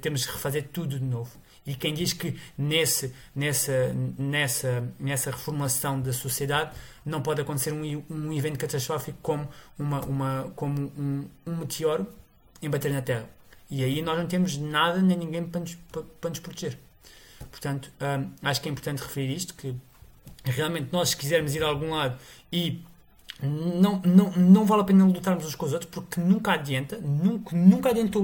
[0.00, 1.30] Temos que refazer tudo de novo.
[1.66, 6.74] E quem diz que nesse, nessa, nessa, nessa reformulação da sociedade
[7.04, 9.46] não pode acontecer um, um evento catastrófico como,
[9.78, 12.06] uma, uma, como um, um meteoro
[12.62, 13.28] em bater na Terra.
[13.70, 16.78] E aí nós não temos nada nem ninguém para nos, para, para nos proteger.
[17.50, 19.74] Portanto, hum, acho que é importante referir isto, que
[20.44, 22.18] realmente nós se quisermos ir a algum lado
[22.52, 22.82] e
[23.40, 27.54] não, não, não vale a pena lutarmos uns com os outros porque nunca adianta, nunca,
[27.54, 28.18] nunca adianta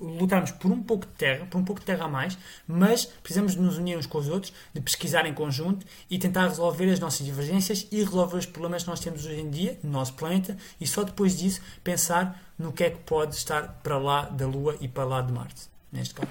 [0.00, 3.52] lutarmos por um pouco de terra, por um pouco de terra a mais, mas precisamos
[3.52, 6.98] de nos unir uns com os outros, de pesquisar em conjunto e tentar resolver as
[6.98, 10.56] nossas divergências e resolver os problemas que nós temos hoje em dia no nosso planeta
[10.80, 14.76] e só depois disso pensar no que é que pode estar para lá da Lua
[14.80, 16.30] e para lá de Marte, neste caso.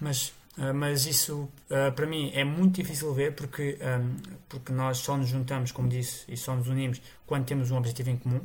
[0.00, 4.16] Mas Uh, mas isso uh, para mim é muito difícil ver porque, um,
[4.48, 8.10] porque nós só nos juntamos, como disse, e só nos unimos quando temos um objetivo
[8.10, 8.40] em comum,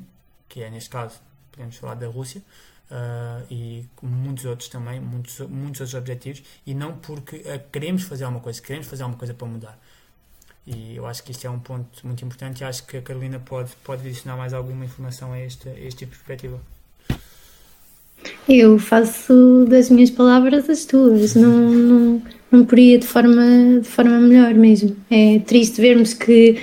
[0.47, 1.19] que é neste caso,
[1.51, 2.43] podemos falar da Rússia,
[2.91, 8.43] uh, e muitos outros também, muitos, muitos outros objetivos, e não porque queremos fazer alguma
[8.43, 9.79] coisa, queremos fazer alguma coisa para mudar.
[10.65, 13.39] E eu acho que isto é um ponto muito importante e acho que a Carolina
[13.39, 16.61] pode, pode adicionar mais alguma informação a este, a este tipo de perspectiva.
[18.47, 24.19] Eu faço das minhas palavras as tuas, não, não, não poria de forma, de forma
[24.19, 24.95] melhor mesmo.
[25.09, 26.57] É triste vermos que,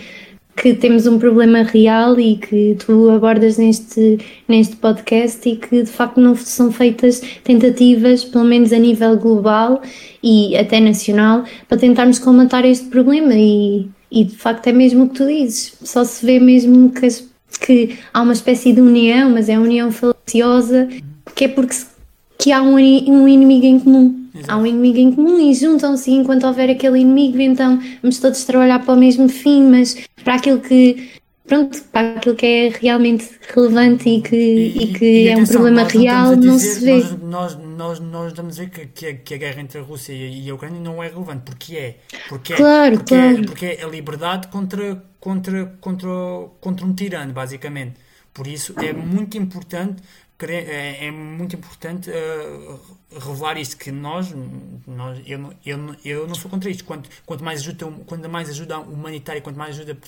[0.55, 5.91] que temos um problema real e que tu abordas neste, neste podcast e que de
[5.91, 9.81] facto não são feitas tentativas, pelo menos a nível global
[10.23, 13.33] e até nacional, para tentarmos combater este problema.
[13.35, 17.09] E, e de facto é mesmo o que tu dizes, só se vê mesmo que,
[17.59, 20.87] que há uma espécie de união, mas é união falaciosa
[21.35, 21.77] que é porque
[22.39, 24.29] que há um, um inimigo em comum.
[24.35, 24.53] Exato.
[24.53, 28.79] Há um inimigo em comum e juntam-se enquanto houver aquele inimigo, então vamos todos trabalhar
[28.79, 31.11] para o mesmo fim, mas para aquilo que
[31.51, 35.63] pronto, para aquilo que é realmente relevante e que, e, e que e, é atenção,
[35.63, 37.17] um problema real, não, dizer, se vê.
[37.25, 40.13] Nós, nós, nós, estamos a dizer que, que, a, que a guerra entre a Rússia
[40.13, 41.97] e a Ucrânia não é relevante, porque é.
[42.29, 43.39] Porque é, claro, porque claro.
[43.39, 46.09] É, porque é a liberdade contra, contra, contra,
[46.61, 47.95] contra um tirano, basicamente.
[48.33, 50.01] Por isso é muito importante
[50.49, 52.81] é, é muito importante uh,
[53.19, 54.33] revelar isto, que nós,
[54.87, 56.85] nós eu, eu, eu não sou contra isto.
[56.85, 59.99] Quanto, quanto, mais ajuda, quanto mais ajuda humanitária, quanto mais ajuda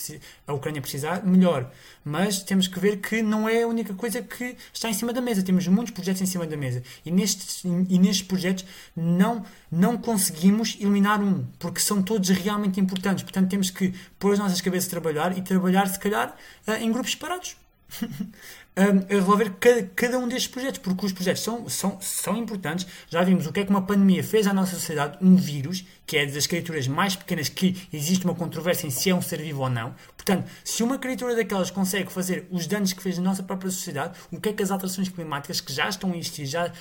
[0.46, 1.70] a Ucrânia precisar, melhor.
[2.04, 5.20] Mas temos que ver que não é a única coisa que está em cima da
[5.20, 5.42] mesa.
[5.42, 6.82] Temos muitos projetos em cima da mesa.
[7.04, 8.64] E nestes, e nestes projetos
[8.96, 13.24] não, não conseguimos eliminar um, porque são todos realmente importantes.
[13.24, 16.36] Portanto, temos que pôr as nossas cabeças a trabalhar e trabalhar, se calhar,
[16.68, 17.56] uh, em grupos separados.
[18.74, 22.86] a resolver cada, cada, um destes projetos, porque os projetos são, são, são importantes.
[23.08, 26.16] Já vimos o que é que uma pandemia fez à nossa sociedade, um vírus, que
[26.16, 29.62] é das criaturas mais pequenas que existe uma controvérsia em se é um ser vivo
[29.62, 29.94] ou não.
[30.16, 34.18] Portanto, se uma criatura daquelas consegue fazer os danos que fez na nossa própria sociedade,
[34.30, 36.72] o que é que as alterações climáticas que já estão a existir, já, uh,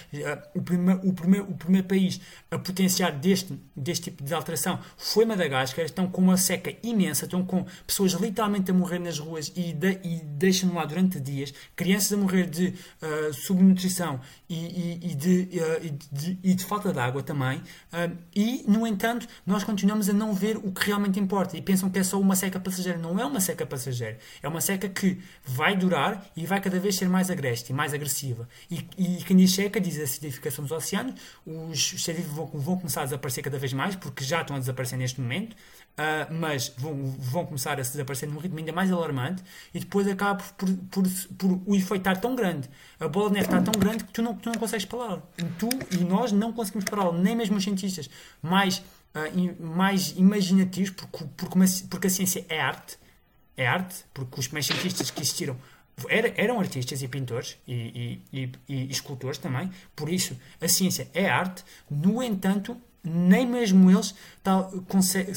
[0.54, 5.26] o, primeiro, o, primeiro, o primeiro país a potenciar deste, deste tipo de alteração foi
[5.26, 9.74] Madagascar, estão com uma seca imensa, estão com pessoas literalmente a morrer nas ruas e,
[9.74, 12.68] de, e deixam-no lá durante dias crianças a morrer de
[13.02, 17.58] uh, subnutrição e, e, e, de, uh, e, de, e, de, falta de água também,
[17.58, 21.90] uh, e, no entanto, nós continuamos a não ver o que realmente importa e pensam
[21.90, 23.00] que é só uma seca passageira.
[23.00, 26.96] Não é uma seca passageira, é uma seca que vai durar e vai cada vez
[26.96, 28.48] ser mais agreste e mais agressiva.
[28.70, 28.82] E,
[29.26, 31.16] quem diz seca diz a acidificação dos oceanos,
[31.46, 34.98] os, os vão, vão começar a desaparecer cada vez mais, porque já estão a desaparecer
[34.98, 35.56] neste momento.
[36.02, 40.08] Uh, mas vão, vão começar a se desaparecer num ritmo ainda mais alarmante e depois
[40.08, 41.04] acaba por, por,
[41.38, 42.68] por, o efeito estar tão grande,
[43.00, 45.22] a bola de neve está tão grande que tu não, tu não consegues pará-la.
[45.60, 48.10] Tu e nós não conseguimos pará-la, nem mesmo os cientistas.
[48.42, 48.80] Mais,
[49.14, 52.98] uh, mais imaginativos, porque, porque, uma, porque a ciência é arte,
[53.56, 55.56] é arte, porque os primeiros cientistas que existiram
[56.10, 61.08] era, eram artistas e pintores e, e, e, e, escultores também, por isso a ciência
[61.14, 65.34] é arte, no entanto, nem mesmo eles tal, conseguem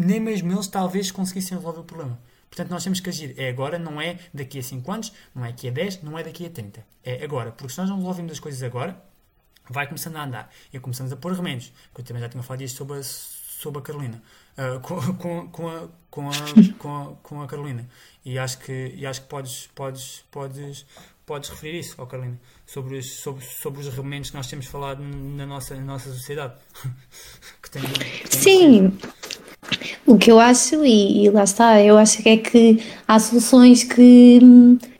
[0.00, 2.18] nem mesmo eles talvez conseguissem resolver o problema.
[2.48, 3.34] Portanto, nós temos que agir.
[3.38, 6.24] É agora, não é daqui a 5 anos, não é daqui a 10, não é
[6.24, 6.84] daqui a 30.
[7.04, 7.52] É agora.
[7.52, 9.00] Porque se nós não resolvemos as coisas agora,
[9.68, 10.50] vai começando a andar.
[10.72, 11.72] E começamos a pôr remédios.
[11.94, 14.20] Que eu também já tinha falado disto sobre a, sobre a Carolina.
[14.58, 16.32] Uh, com, com, com, a, com, a,
[16.78, 17.88] com, a, com a Carolina.
[18.24, 20.84] E acho que, e acho que podes, podes, podes,
[21.24, 25.02] podes referir isso, oh Carolina, sobre os, sobre, sobre os remendos que nós temos falado
[25.02, 26.54] na nossa, na nossa sociedade.
[27.62, 28.98] que tem, tem Sim.
[30.06, 33.84] O que eu acho, e, e, lá está, eu acho que é que há soluções
[33.84, 34.40] que,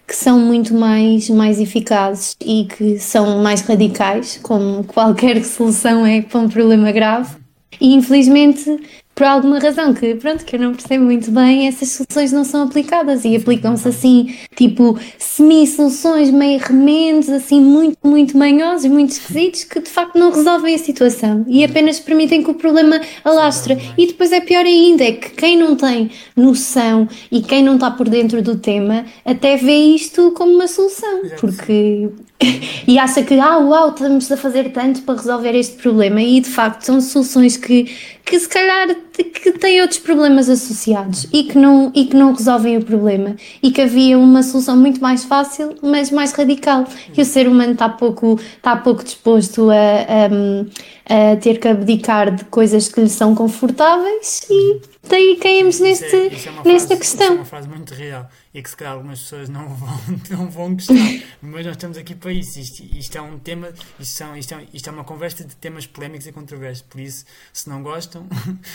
[0.07, 6.23] que são muito mais, mais eficazes e que são mais radicais, como qualquer solução é
[6.23, 7.37] para um problema grave.
[7.81, 8.79] E infelizmente
[9.21, 12.63] por alguma razão que, pronto, que eu não percebo muito bem, essas soluções não são
[12.63, 19.79] aplicadas e aplicam-se assim, tipo, semi-soluções, meio remendos, assim, muito, muito manhosos, muito esquisitos, que
[19.79, 23.77] de facto não resolvem a situação e apenas permitem que o problema alastre.
[23.99, 27.91] E depois é pior ainda, é que quem não tem noção e quem não está
[27.91, 32.09] por dentro do tema até vê isto como uma solução, porque
[32.89, 36.23] e acha que, ah, uau, estamos a fazer tanto para resolver este problema.
[36.23, 37.85] E de facto são soluções que,
[38.25, 42.77] que se calhar que têm outros problemas associados e que, não, e que não resolvem
[42.77, 43.37] o problema.
[43.63, 46.87] E que havia uma solução muito mais fácil, mas mais radical.
[47.17, 52.35] E o ser humano está pouco, está pouco disposto a, a, a ter que abdicar
[52.35, 56.97] de coisas que lhe são confortáveis e daí caímos neste, isso é, isso é nesta
[56.97, 57.27] frase, questão.
[57.27, 60.51] Isso é uma frase muito real e que se calhar algumas pessoas não vão, não
[60.51, 60.95] vão gostar,
[61.41, 62.59] mas nós estamos aqui para isso.
[62.59, 65.87] Isto, isto é um tema, isto, são, isto, é, isto é uma conversa de temas
[65.87, 68.27] polémicos e controversos, por isso, se não gostam,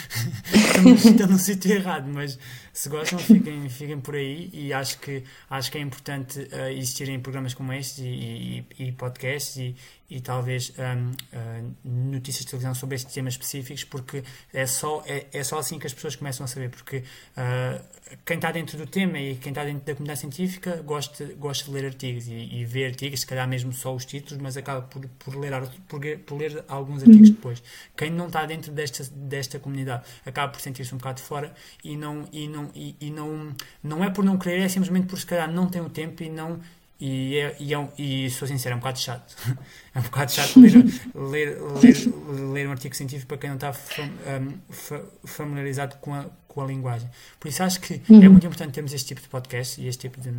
[0.54, 2.40] estamos, estão no sítio errado, mas
[2.72, 4.50] se gostam, fiquem, fiquem por aí.
[4.54, 8.92] E acho que, acho que é importante uh, existirem programas como este e, e, e
[8.92, 9.76] podcasts e,
[10.10, 15.26] e talvez um, uh, notícias de televisão sobre estes temas específicos, porque é só, é,
[15.34, 17.84] é só assim que as pessoas começam a saber, porque uh,
[18.24, 21.72] quem está dentro do tema e quem está dentro da comunidade científica gosta, gosta de
[21.72, 25.08] ler artigos e, e ver artigos, se calhar mesmo só os títulos, mas acaba por,
[25.20, 25.52] por, ler,
[25.88, 27.36] por, por ler alguns artigos uhum.
[27.36, 27.64] depois.
[27.98, 32.28] Quem não está dentro desta, desta comunidade acaba por sentir-se um bocado fora e não,
[32.32, 35.52] e não, e, e, não, não é por não querer, é simplesmente por se calhar
[35.52, 36.60] não tem o tempo e não
[37.00, 39.36] e, é, e, é, e sou sincero, é um bocado chato.
[39.94, 40.74] é um bocado chato ler,
[41.14, 46.26] ler, ler, ler um artigo científico para quem não está fam, um, familiarizado com a,
[46.48, 47.10] com a linguagem.
[47.40, 48.24] Por isso acho que é uhum.
[48.24, 50.32] é muito importante termos este tipo de podcast e este tipo de,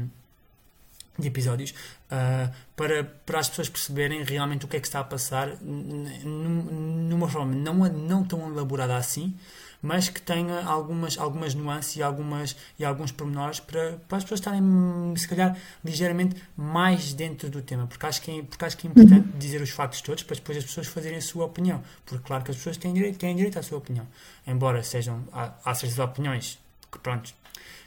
[1.19, 5.05] de episódios uh, para, para as pessoas perceberem realmente o que é que está a
[5.05, 9.37] passar numa forma não, não tão elaborada assim,
[9.83, 14.41] mas que tenha algumas, algumas nuances e, algumas, e alguns pormenores para, para as pessoas
[14.41, 14.63] estarem,
[15.17, 18.91] se calhar, ligeiramente mais dentro do tema, porque acho que é, porque acho que é
[18.91, 19.39] importante uhum.
[19.39, 22.51] dizer os factos todos para depois as pessoas fazerem a sua opinião, porque claro que
[22.51, 24.07] as pessoas têm direito, têm direito à sua opinião,
[24.47, 26.59] embora sejam, há, há certas opiniões
[26.91, 27.35] que, pronto,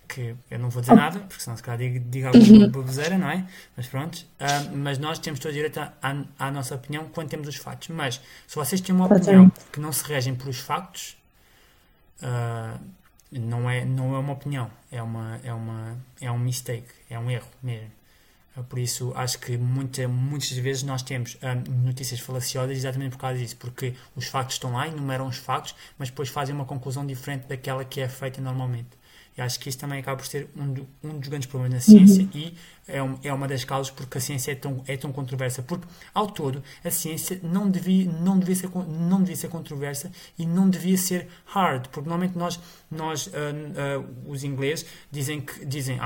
[0.10, 3.30] que eu não vou dizer nada, porque senão se calhar digo, digo alguma baboseira, não
[3.30, 3.46] é?
[3.78, 5.94] Mas pronto, uh, mas nós temos todo o direito à,
[6.40, 7.90] à, nossa opinião quando temos os factos.
[7.90, 11.16] Mas se vocês têm uma opinião que não se regem pelos factos,
[12.24, 12.80] uh,
[13.32, 17.30] não, é, não é uma opinião, é, uma, é, uma, é um mistake, é um
[17.30, 17.92] erro mesmo.
[18.56, 23.20] Uh, por isso, acho que muita, muitas vezes nós temos um, notícias falaciosas exatamente por
[23.20, 27.06] causa disso, porque os factos estão lá, enumeram os factos, mas depois fazem uma conclusão
[27.06, 28.99] diferente daquela que é feita normalmente.
[29.40, 31.80] E acho que isso também acaba por ser um, do, um dos grandes problemas na
[31.80, 32.30] ciência uhum.
[32.34, 32.54] e
[32.86, 35.64] é, um, é uma das causas porque a ciência é tão, é tão controversa.
[35.64, 40.46] Porque, ao todo, a ciência não devia, não devia, ser, não devia ser controversa e
[40.46, 41.88] não devia ser hard.
[41.88, 42.60] Porque, normalmente, nós,
[42.92, 46.02] nós uh, uh, os ingleses, dizem, que, dizem uh,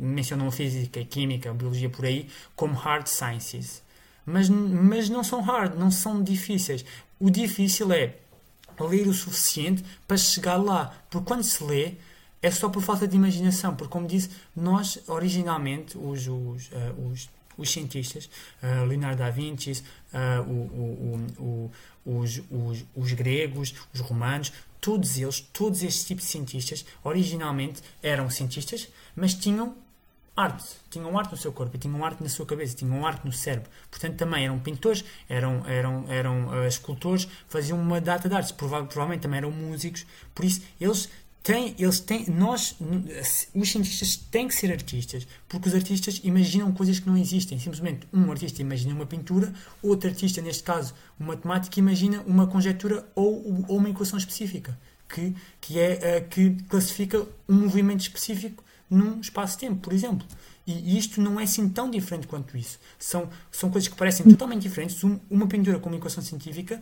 [0.00, 3.84] mencionam a física, a química, a biologia por aí, como hard sciences.
[4.26, 6.84] Mas, mas não são hard, não são difíceis.
[7.20, 8.16] O difícil é
[8.80, 10.92] ler o suficiente para chegar lá.
[11.08, 11.94] Porque quando se lê,
[12.40, 17.28] é só por falta de imaginação, porque, como disse, nós, originalmente, os, os, uh, os,
[17.56, 18.30] os cientistas,
[18.62, 21.70] uh, Leonardo da Vinci, uh, o, o,
[22.06, 27.82] o, os, os, os gregos, os romanos, todos eles, todos estes tipos de cientistas, originalmente
[28.02, 29.76] eram cientistas, mas tinham
[30.36, 33.68] arte, tinham arte no seu corpo, tinham arte na sua cabeça, tinham arte no cérebro.
[33.90, 38.84] Portanto, também eram pintores, eram, eram, eram uh, escultores, faziam uma data de artes, Prova
[38.84, 40.06] provavelmente também eram músicos.
[40.32, 41.08] Por isso, eles
[41.42, 42.76] têm, eles têm, nós,
[43.54, 47.58] os cientistas têm que ser artistas, porque os artistas imaginam coisas que não existem.
[47.58, 53.06] Simplesmente um artista imagina uma pintura, outro artista, neste caso, um matemático, imagina uma conjectura
[53.14, 54.78] ou, ou uma equação específica.
[55.08, 60.26] Que, que, é, uh, que classifica um movimento específico num espaço-tempo, por exemplo.
[60.66, 62.78] E isto não é assim tão diferente quanto isso.
[62.98, 65.02] São, são coisas que parecem totalmente diferentes.
[65.02, 66.78] Um, uma pintura com uma equação científica,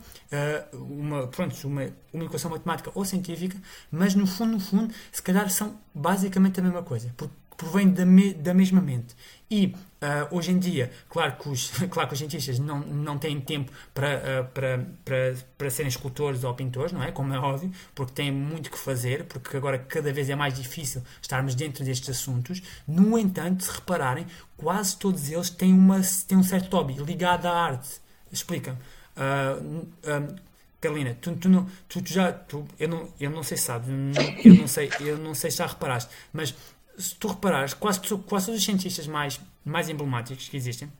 [0.73, 3.57] uh, uma, pronto, uma, uma equação matemática ou científica,
[3.89, 7.13] mas no fundo, no fundo, se calhar são basicamente a mesma coisa.
[7.15, 9.15] Porque provém da, me, da mesma mente.
[9.49, 13.41] E uh, hoje em dia, claro que os, claro que os cientistas não, não têm
[13.41, 17.11] tempo para, uh, para, para, para serem escultores ou pintores, não é?
[17.11, 21.01] Como é óbvio, porque têm muito que fazer, porque agora cada vez é mais difícil
[21.21, 22.61] estarmos dentro destes assuntos.
[22.87, 27.51] No entanto, se repararem, quase todos eles têm, uma, têm um certo hobby ligado à
[27.51, 27.99] arte.
[28.31, 28.77] Explica-me.
[29.17, 30.47] Uh,
[30.79, 33.89] Carolina, tu, tu, não, tu, já, tu, eu, não, eu não sei se sabes,
[34.45, 36.53] eu não sei, eu não sei se já reparaste, mas
[36.97, 40.91] se tu reparares, quase, quase todos os cientistas mais, mais emblemáticos que existem,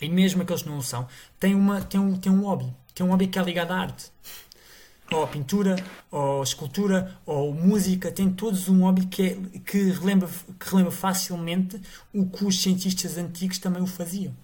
[0.00, 2.72] e mesmo aqueles que não o são, têm, uma, têm, um, têm um hobby.
[2.94, 4.10] Têm um hobby que é ligado à arte.
[5.10, 5.76] Ou pintura,
[6.10, 8.10] ou escultura, ou música.
[8.10, 11.80] Têm todos um hobby que, é, que, relembra, que relembra facilmente
[12.12, 14.34] o que os cientistas antigos também o faziam.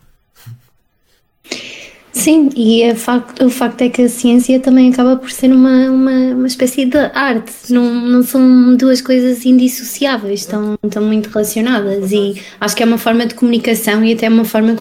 [2.20, 5.90] Sim, e é facto, o facto é que a ciência também acaba por ser uma,
[5.90, 12.12] uma, uma espécie de arte, não, não são duas coisas indissociáveis, estão, estão muito relacionadas.
[12.12, 14.76] E acho que é uma forma de comunicação e até uma forma,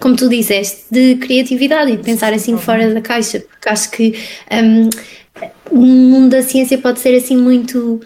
[0.00, 4.14] como tu disseste, de criatividade e de pensar assim fora da caixa, porque acho que
[4.50, 4.88] um,
[5.70, 8.00] o mundo da ciência pode ser assim muito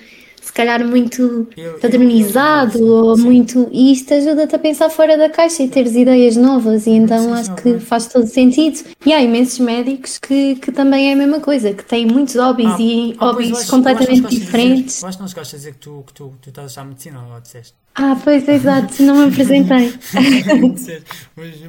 [0.52, 3.22] se calhar muito eu, padronizado eu, eu, ou sim.
[3.22, 3.70] muito.
[3.72, 7.54] E isto ajuda-te a pensar fora da caixa e teres ideias novas, e então acho
[7.54, 8.84] que faz todo sentido.
[9.06, 12.70] E há imensos médicos que, que também é a mesma coisa, que têm muitos hobbies
[12.70, 15.00] ah, e ah, hobbies acho, completamente diferentes.
[15.00, 16.84] eu acho que não gostas de dizer que tu, que tu, tu estás a achar
[16.84, 17.74] medicina ou disseste?
[17.94, 19.92] Ah, pois, exato, não me apresentei.
[21.36, 21.60] mas,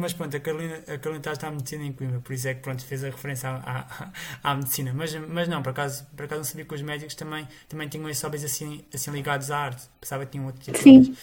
[0.00, 2.62] mas pronto, a Carolina, a Carolina está a medicina em Coimbra, por isso é que
[2.62, 4.10] pronto, fez a referência à, à,
[4.42, 4.92] à, medicina.
[4.92, 8.08] Mas, mas não, por acaso, por acaso não sabia que os médicos também, também tinham
[8.08, 9.84] esses hobbies assim, assim ligados à arte.
[10.00, 11.00] Pensava que tinham outro tipo Sim.
[11.00, 11.18] de hobbies.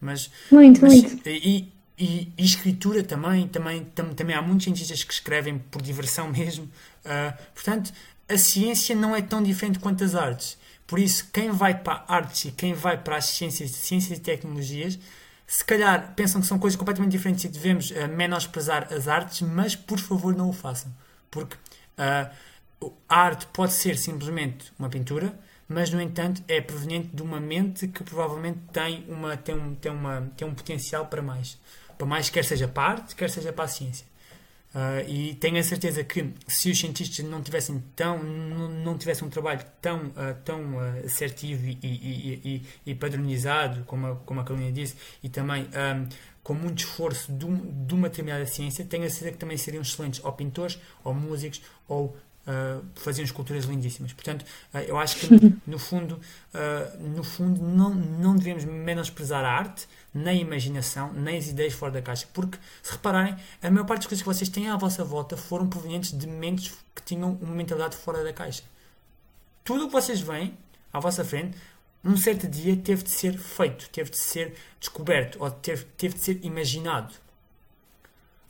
[0.00, 1.28] Mas, muito, mas, muito.
[1.28, 6.28] E, e, e, escritura também, também, tam, também há muitos cientistas que escrevem por diversão
[6.32, 6.64] mesmo.
[7.04, 7.92] Uh, portanto,
[8.28, 10.56] a ciência não é tão diferente quanto as artes.
[10.86, 14.98] Por isso, quem vai para artes e quem vai para as ciências, ciências e tecnologias,
[15.46, 19.76] se calhar pensam que são coisas completamente diferentes e devemos uh, menosprezar as artes, mas
[19.76, 20.94] por favor não o façam.
[21.30, 21.56] Porque
[21.98, 27.40] uh, a arte pode ser simplesmente uma pintura, mas no entanto é proveniente de uma
[27.40, 31.58] mente que provavelmente tem, uma, tem, um, tem, uma, tem um potencial para mais.
[31.96, 34.06] Para mais, quer seja para a arte, quer seja para a ciência.
[34.74, 39.24] Uh, e tenho a certeza que se os cientistas não tivessem tão não, não tivessem
[39.24, 44.40] um trabalho tão uh, tão uh, assertivo e, e, e, e, padronizado como a, como
[44.40, 46.08] a Carolina disse e também um,
[46.42, 47.44] com muito esforço de,
[47.94, 52.16] uma determinada ciência tenho a certeza que também seriam excelentes ou pintores ou músicos ou
[52.46, 54.12] Uh, faziam esculturas lindíssimas.
[54.12, 54.42] Portanto,
[54.74, 55.28] uh, eu acho que
[55.66, 56.20] no fundo,
[56.52, 61.72] uh, no fundo não, não devemos menosprezar a arte, nem a imaginação, nem as ideias
[61.72, 62.28] fora da caixa.
[62.34, 65.66] Porque, se repararem, a maior parte das coisas que vocês têm à vossa volta foram
[65.66, 68.62] provenientes de mentes que tinham uma mentalidade fora da caixa.
[69.64, 70.52] Tudo o que vocês veem
[70.92, 71.56] à vossa frente,
[72.04, 76.20] um certo dia teve de ser feito, teve de ser descoberto, ou teve, teve de
[76.20, 77.14] ser imaginado.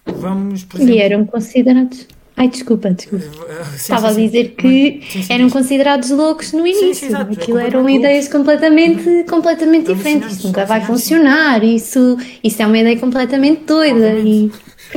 [0.05, 3.25] Vamos, por exemplo, e eram considerados Ai, desculpa, desculpa.
[3.25, 4.55] Uh, sim, Estava sim, a dizer sim.
[4.57, 7.15] que eram considerados loucos no início.
[7.17, 10.33] É Aquilo é eram ideias completamente, completamente diferentes.
[10.33, 11.63] Isto nunca vai funcionar.
[11.63, 14.15] Isso, isso é uma ideia completamente doida.
[14.19, 14.51] E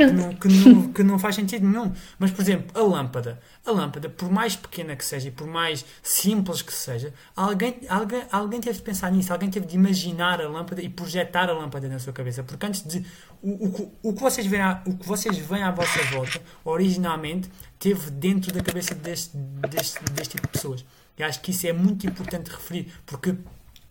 [0.06, 1.92] que não, que, não, faz sentido nenhum.
[2.18, 3.40] Mas, por exemplo, a lâmpada.
[3.66, 8.22] A lâmpada, por mais pequena que seja e por mais simples que seja, alguém, alguém,
[8.30, 11.88] alguém teve de pensar nisso, alguém teve de imaginar a lâmpada e projetar a lâmpada
[11.88, 12.42] na sua cabeça.
[12.42, 13.04] Porque antes de.
[13.42, 17.50] O, o, o, que, vocês veem à, o que vocês veem à vossa volta, originalmente,
[17.78, 20.84] teve dentro da cabeça deste, deste, deste tipo de pessoas.
[21.16, 23.34] E acho que isso é muito importante referir, porque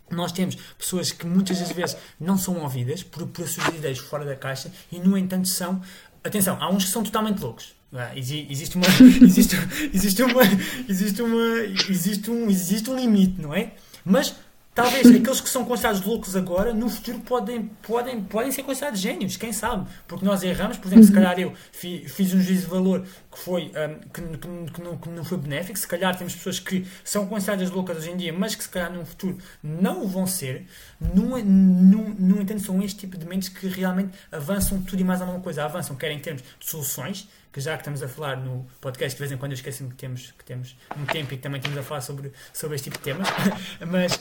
[0.09, 4.25] nós temos pessoas que muitas das vezes não são ouvidas por, por suas ideias fora
[4.25, 5.81] da caixa e, no entanto, são.
[6.23, 7.75] Atenção, há uns que são totalmente loucos.
[7.93, 8.85] Ah, existe uma
[9.23, 9.55] existe,
[9.93, 10.41] existe uma
[10.89, 11.57] existe uma
[11.89, 13.71] existe um existe um limite não é
[14.03, 14.35] mas
[14.77, 19.35] talvez aqueles que são considerados loucos agora, no futuro podem, podem, podem ser considerados génios,
[19.35, 19.89] quem sabe?
[20.07, 23.39] Porque nós erramos, por exemplo, se calhar eu fi, fiz um juízo de valor que,
[23.39, 26.85] foi, um, que, que, que, não, que não foi benéfico, se calhar temos pessoas que
[27.03, 30.27] são consideradas loucas hoje em dia, mas que se calhar no futuro não o vão
[30.27, 30.67] ser.
[31.01, 35.39] No, no entanto, são este tipo de mentes que realmente avançam tudo e mais alguma
[35.39, 35.65] coisa.
[35.65, 37.27] Avançam, quer em termos de soluções,
[37.57, 39.95] que já que estamos a falar no podcast, de vez em quando eu esqueço-me que
[39.95, 42.99] temos, que temos um tempo e que também estamos a falar sobre, sobre este tipo
[42.99, 43.27] de temas,
[43.87, 44.19] mas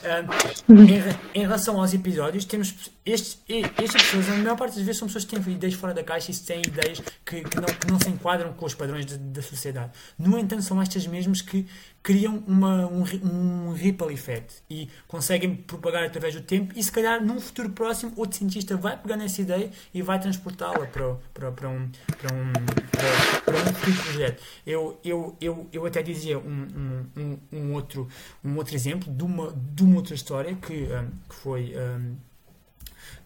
[0.66, 1.02] um, em,
[1.34, 5.26] em, relação aos episódios, temos estes, estas pessoas, a maior parte das vezes são pessoas
[5.26, 8.08] que têm ideias fora da caixa e têm ideias que, que, não, que não se
[8.08, 9.92] enquadram com os padrões de, da sociedade.
[10.18, 11.66] No entanto, são estas mesmas que
[12.06, 17.20] criam uma, um, um ripple effect e conseguem propagar através do tempo e se calhar
[17.20, 21.68] num futuro próximo outro cientista vai pegar nessa ideia e vai transportá-la para, para, para,
[21.68, 22.52] um, para, um,
[22.92, 24.42] para, para um futuro projeto.
[24.64, 28.06] Eu, eu, eu, eu até dizia um, um, um, outro,
[28.44, 31.74] um outro exemplo de uma, de uma outra história que, um, que foi...
[31.76, 32.14] Um,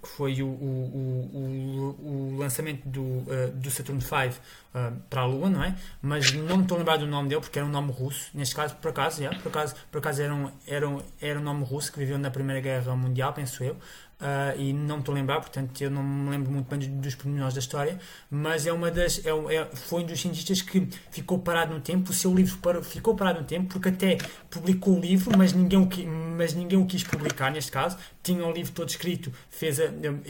[0.03, 5.27] que foi o, o, o, o lançamento do, uh, do Saturn V uh, para a
[5.27, 5.77] Lua, não é?
[6.01, 8.55] Mas não me estou a lembrar do nome dele porque era um nome russo, neste
[8.55, 11.65] caso, por acaso, yeah, por acaso, por acaso era, um, era, um, era um nome
[11.65, 13.77] russo que viveu na Primeira Guerra Mundial, penso eu,
[14.21, 16.89] Uh, e não me estou a lembrar, portanto eu não me lembro muito bem dos,
[16.89, 17.99] dos pormenores da história,
[18.31, 22.11] mas é uma das, é, é, foi um dos cientistas que ficou parado no tempo,
[22.11, 24.18] o seu livro para, ficou parado no tempo, porque até
[24.51, 25.89] publicou o livro, mas ninguém, o,
[26.37, 29.85] mas ninguém o quis publicar neste caso, tinha o livro todo escrito, fez a,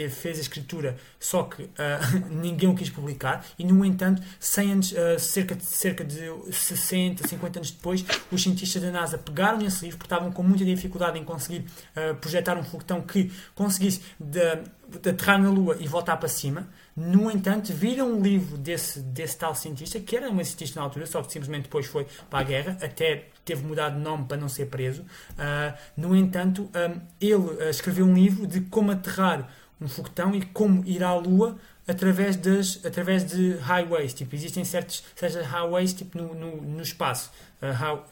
[0.09, 1.69] fez a escritura, só que uh,
[2.31, 7.27] ninguém o quis publicar, e no entanto, 100 anos, uh, cerca, de, cerca de 60,
[7.27, 11.19] 50 anos depois, os cientistas da NASA pegaram nesse livro, porque estavam com muita dificuldade
[11.19, 11.65] em conseguir
[12.21, 16.69] projetar um foguetão que conseguisse conseguisse de, aterrar na Lua e voltar para cima.
[16.95, 21.07] No entanto, viram um livro desse, desse tal cientista, que era um cientista na altura,
[21.07, 24.49] só que simplesmente depois foi para a guerra, até teve mudado de nome para não
[24.49, 25.03] ser preso.
[25.03, 29.49] Uh, no entanto, um, ele uh, escreveu um livro de como aterrar
[29.81, 31.57] um foguetão e como ir à Lua
[31.89, 34.13] através, das, através de highways.
[34.13, 37.31] Tipo, existem certos, certos highways tipo, no, no, no espaço.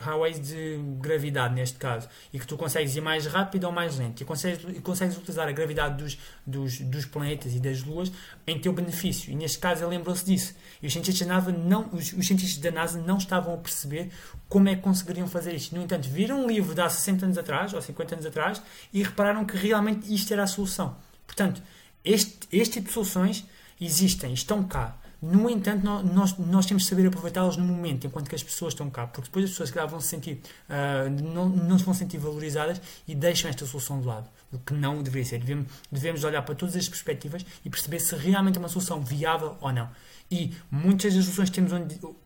[0.00, 2.08] Highways de gravidade, neste caso.
[2.32, 4.20] E que tu consegues ir mais rápido ou mais lento.
[4.20, 8.12] E consegues, e consegues utilizar a gravidade dos, dos, dos planetas e das luas
[8.46, 9.32] em teu benefício.
[9.32, 10.54] E neste caso ele lembrou-se disso.
[10.82, 14.10] E os cientistas, da NASA não, os, os cientistas da NASA não estavam a perceber
[14.48, 15.74] como é que conseguiriam fazer isto.
[15.74, 19.02] No entanto, viram um livro de há 60 anos atrás, ou 50 anos atrás, e
[19.02, 20.96] repararam que realmente isto era a solução.
[21.26, 21.62] Portanto,
[22.04, 23.46] este, este tipo de soluções
[23.80, 24.96] existem, estão cá.
[25.20, 28.88] No entanto, nós, nós temos de saber aproveitá-las no momento, enquanto que as pessoas estão
[28.88, 32.18] cá, porque depois as pessoas que vão se sentir, uh, não, não se vão sentir
[32.18, 35.38] valorizadas e deixam esta solução de lado, o que não deveria ser.
[35.40, 39.56] Devemos, devemos olhar para todas as perspectivas e perceber se realmente é uma solução viável
[39.60, 39.90] ou não.
[40.30, 41.72] E muitas das soluções que temos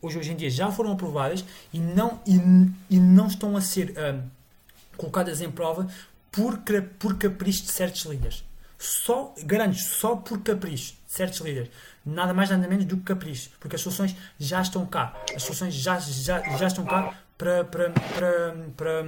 [0.03, 2.34] hoje, hoje em dia já foram aprovadas e não, e,
[2.90, 4.22] e não estão a ser uh,
[4.99, 5.88] colocadas em prova
[6.30, 6.61] por,
[6.99, 8.45] por capricho de certos líderes
[8.82, 11.70] só, garanto só por capricho de certos líderes.
[12.05, 13.50] Nada mais, nada menos do que capricho.
[13.61, 15.14] Porque as soluções já estão cá.
[15.34, 19.05] As soluções já, já, já estão cá para, para, para, para,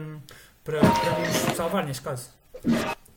[0.65, 2.31] para, para nos salvar, neste caso.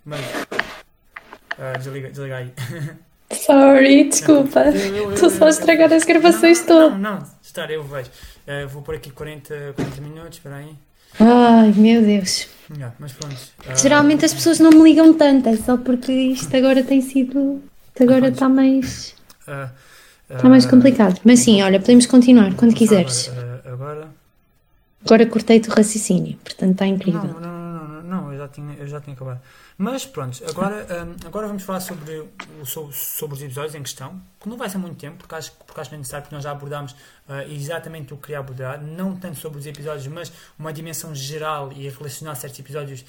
[0.03, 0.21] Mas.
[0.21, 2.53] Uh, desliga, desliga aí.
[3.31, 4.69] Sorry, desculpa.
[4.69, 6.93] Estou só a estragar as gravações todas.
[6.93, 8.09] Não, não, não, estar, eu vejo.
[8.47, 10.75] Uh, vou por aqui 40, 40 minutos, espera aí.
[11.19, 12.47] Ai, meu Deus.
[12.69, 13.35] Yeah, mas pronto.
[13.35, 13.77] Uh...
[13.77, 17.61] Geralmente as pessoas não me ligam tanto, é só porque isto agora tem sido.
[17.99, 19.16] Agora está mais.
[20.29, 21.19] Está mais complicado.
[21.23, 23.29] Mas sim, olha, podemos continuar quando quiseres.
[23.29, 24.07] Agora, agora...
[25.05, 27.23] agora cortei-te o raciocínio, portanto está incrível.
[27.23, 29.39] Não, não, não, não, não, eu já tinha, eu já tinha acabado.
[29.77, 30.85] Mas pronto, agora,
[31.25, 32.27] agora vamos falar sobre,
[32.65, 35.79] sobre, sobre, os episódios em questão, que não vai ser muito tempo, porque acho, porque
[35.79, 36.95] acho que é necessário, porque nós já abordámos
[37.47, 41.87] exatamente o que queria abordar, não tanto sobre os episódios, mas uma dimensão geral e
[41.89, 43.05] relacionar certos episódios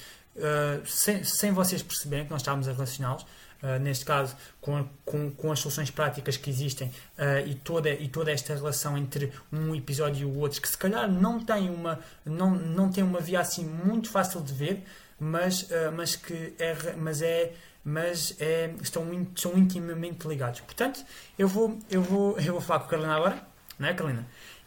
[0.85, 3.25] sem, sem vocês perceberem que nós estávamos a relacioná-los.
[3.61, 8.07] Uh, neste caso, com, com, com, as soluções práticas que existem uh, e, toda, e
[8.07, 11.99] toda esta relação entre um episódio e o outro, que se calhar não tem uma,
[12.23, 14.83] não, não tem uma via assim muito fácil de ver,
[15.19, 17.51] mas, uh, mas que é, mas é,
[17.83, 19.05] mas é, estão,
[19.35, 20.61] estão intimamente ligados.
[20.61, 21.03] Portanto,
[21.37, 23.43] eu vou, eu vou, eu vou falar com a Carolina agora,
[23.77, 24.25] não é, Carolina?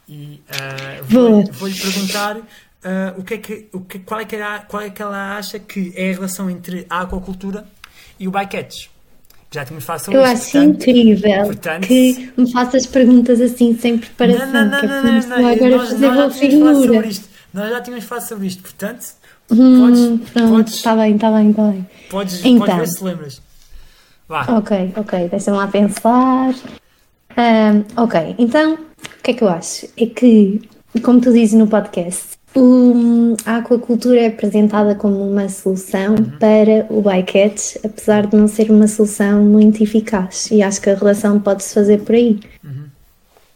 [0.08, 2.44] E uh, vou, vou-lhe perguntar uh,
[3.16, 5.58] o que é que, o que, qual, é que era, qual é que ela acha
[5.58, 7.66] que é a relação entre a aquacultura
[8.22, 8.88] e o bycatch.
[9.50, 13.98] Já tínhamos falado sobre Eu acho portanto, incrível portanto, que me faças perguntas assim sem
[13.98, 14.46] preparação.
[14.46, 17.28] Não, não, não, não, não, não, agora nós, fazer nós, já tínhamos falado sobre isto.
[17.52, 19.04] Nós já tínhamos falado sobre isto, portanto,
[19.50, 21.86] Hum, pronto, está bem, está bem, está bem.
[22.08, 23.42] Podes, então, podes ver se lembras.
[24.28, 24.46] Vá.
[24.56, 26.54] Ok, ok, deixa-me lá pensar.
[27.36, 29.86] Um, ok, então, o que é que eu acho?
[29.98, 30.62] É que,
[31.02, 36.38] como tu dizes no podcast, o, a aquacultura é apresentada como uma solução uhum.
[36.38, 40.50] para o bycatch, apesar de não ser uma solução muito eficaz.
[40.50, 42.40] E acho que a relação pode-se fazer por aí.
[42.62, 42.88] Uhum.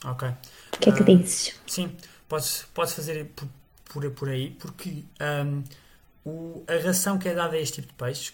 [0.05, 0.29] Ok.
[0.29, 1.55] O que é que uh, dizes?
[1.67, 1.91] Sim,
[2.29, 3.49] pode-se pode fazer por,
[3.85, 5.05] por, por aí, porque
[5.45, 5.63] um,
[6.25, 8.33] o, a ração que é dada a este tipo de peixe,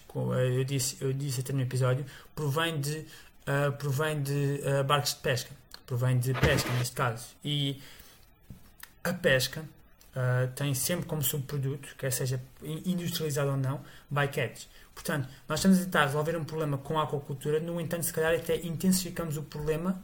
[0.54, 2.04] eu disse, eu disse até no episódio,
[2.34, 2.98] provém de,
[3.46, 5.50] uh, provém de uh, barcos de pesca.
[5.86, 7.26] Provém de pesca, neste caso.
[7.44, 7.80] E
[9.04, 9.64] a pesca
[10.16, 14.66] uh, tem sempre como subproduto, quer seja industrializado ou não, bycatch.
[14.94, 18.34] Portanto, nós estamos a tentar resolver um problema com a aquacultura, no entanto, se calhar
[18.34, 20.02] até intensificamos o problema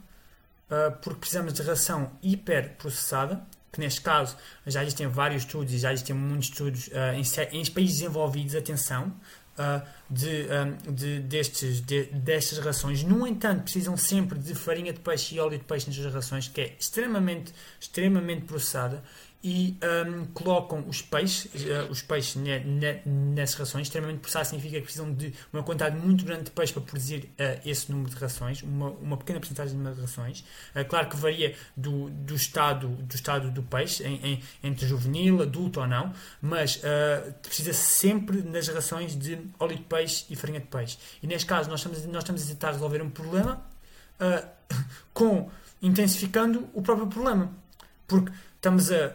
[0.69, 4.37] uh, porque precisamos de ração hiperprocessada, que neste caso
[4.67, 9.13] já existem vários estudos e já existem muitos estudos uh, em, em, países desenvolvidos, atenção,
[9.59, 13.03] uh, de, um, de, destes, de, destas rações.
[13.03, 16.61] No entanto, precisam sempre de farinha de peixe e óleo de peixe nestas rações, que
[16.61, 19.03] é extremamente, extremamente processada
[19.43, 19.79] e
[20.09, 25.13] um, colocam os peixes, uh, os peixes ne, nessas rações, extremamente processados significa que precisam
[25.13, 28.91] de uma quantidade muito grande de peixe para produzir uh, esse número de rações, uma,
[28.91, 30.41] uma pequena porcentagem de rações.
[30.75, 35.41] Uh, claro que varia do, do, estado, do estado do peixe, em, em, entre juvenil,
[35.41, 36.13] adulto ou não,
[36.43, 36.81] mas
[37.43, 40.99] precisa sempre nas rações de óleo de peixe e farinha de peixe.
[41.23, 43.65] E neste caso, nós estamos, nós estamos a tentar resolver um problema
[45.13, 47.53] com intensificando o próprio problema.
[48.07, 49.15] Porque estamos a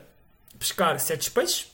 [0.64, 1.68] pescar certos peixes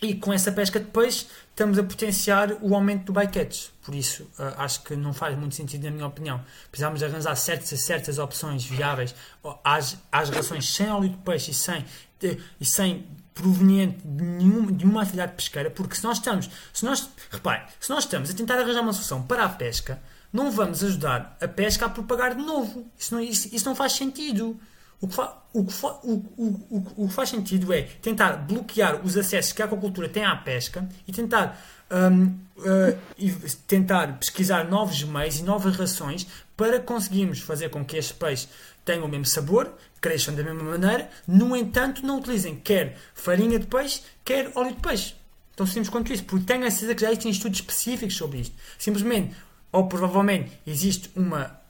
[0.00, 3.68] e com essa pesca de peixe estamos a potenciar o aumento do bycatch.
[3.82, 6.40] Por isso, uh, acho que não faz muito sentido, na minha opinião.
[6.70, 9.14] Precisamos arranjar certas, certas opções viáveis
[9.62, 11.84] às, às rações sem óleo de peixe e sem,
[12.18, 16.84] de, e sem proveniente de, nenhum, de uma atividade pesqueira, porque se nós estamos, se
[16.84, 20.00] nós, repare, se nós estamos a tentar arranjar uma solução para a pesca,
[20.32, 22.90] não vamos ajudar a pesca a propagar de novo.
[22.98, 24.58] Isso não, isso, isso não faz sentido.
[25.02, 29.04] O que, fa, o, que fa, o, o, o, que faz sentido é tentar bloquear
[29.04, 33.32] os acessos que a aquacultura tem à pesca e tentar, um, uh, e
[33.66, 36.24] tentar pesquisar novos meios e novas rações
[36.56, 38.48] para conseguirmos fazer com que estes peixes
[38.84, 43.66] tenham o mesmo sabor, cresçam da mesma maneira, no entanto não utilizem quer farinha de
[43.66, 45.16] peixe, quer óleo de peixe.
[45.56, 48.54] Tão simples quanto isso, porque tenho a certeza que já existem estudos específicos sobre isto.
[48.78, 49.34] Simplesmente,
[49.72, 51.60] ou provavelmente, existe uma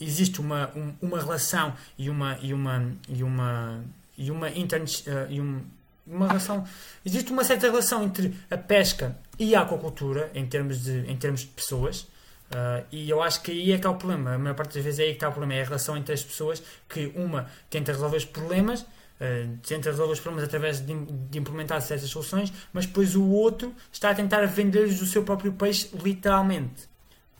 [0.00, 3.84] existe uma, um, uma relação e uma e uma e uma
[4.16, 5.62] e uma inter, uh, e um,
[6.06, 6.64] uma relação
[7.04, 11.40] existe uma certa relação entre a pesca e a aquacultura em termos de em termos
[11.40, 12.02] de pessoas
[12.50, 14.84] uh, e eu acho que aí é que há o problema a maior parte das
[14.84, 17.46] vezes é aí que está o problema é a relação entre as pessoas que uma
[17.70, 18.84] tenta resolver os problemas
[19.22, 23.72] Uh, tenta resolver os problemas através de, de, implementar certas soluções, mas depois o outro
[23.92, 26.88] está a tentar vender-lhes o seu próprio peixe, literalmente.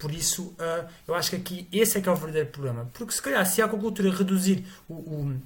[0.02, 2.90] Por isso, uh, eu acho que aqui esse é que é o verdadeiro problema.
[2.92, 5.42] Porque se calhar se a aquacultura reduzir o, o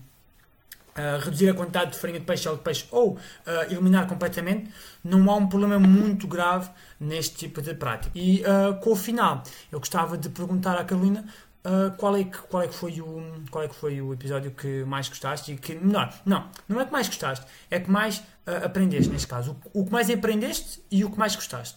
[0.96, 3.18] Uh, reduzir a quantidade de farinha de peixe ou de peixe ou uh,
[3.70, 4.72] eliminar completamente,
[5.04, 8.10] não há um problema muito grave neste tipo de prática.
[8.14, 11.22] E uh, com o final, eu gostava de perguntar à Carolina
[11.98, 14.84] qual, é que, qual, é que foi o, qual é que foi o episódio que
[14.84, 18.22] mais gostaste e que melhor, não, não é que mais gostaste, é que mais
[18.64, 19.54] aprendeste neste caso.
[19.74, 21.76] O, o que mais aprendeste e o que mais gostaste.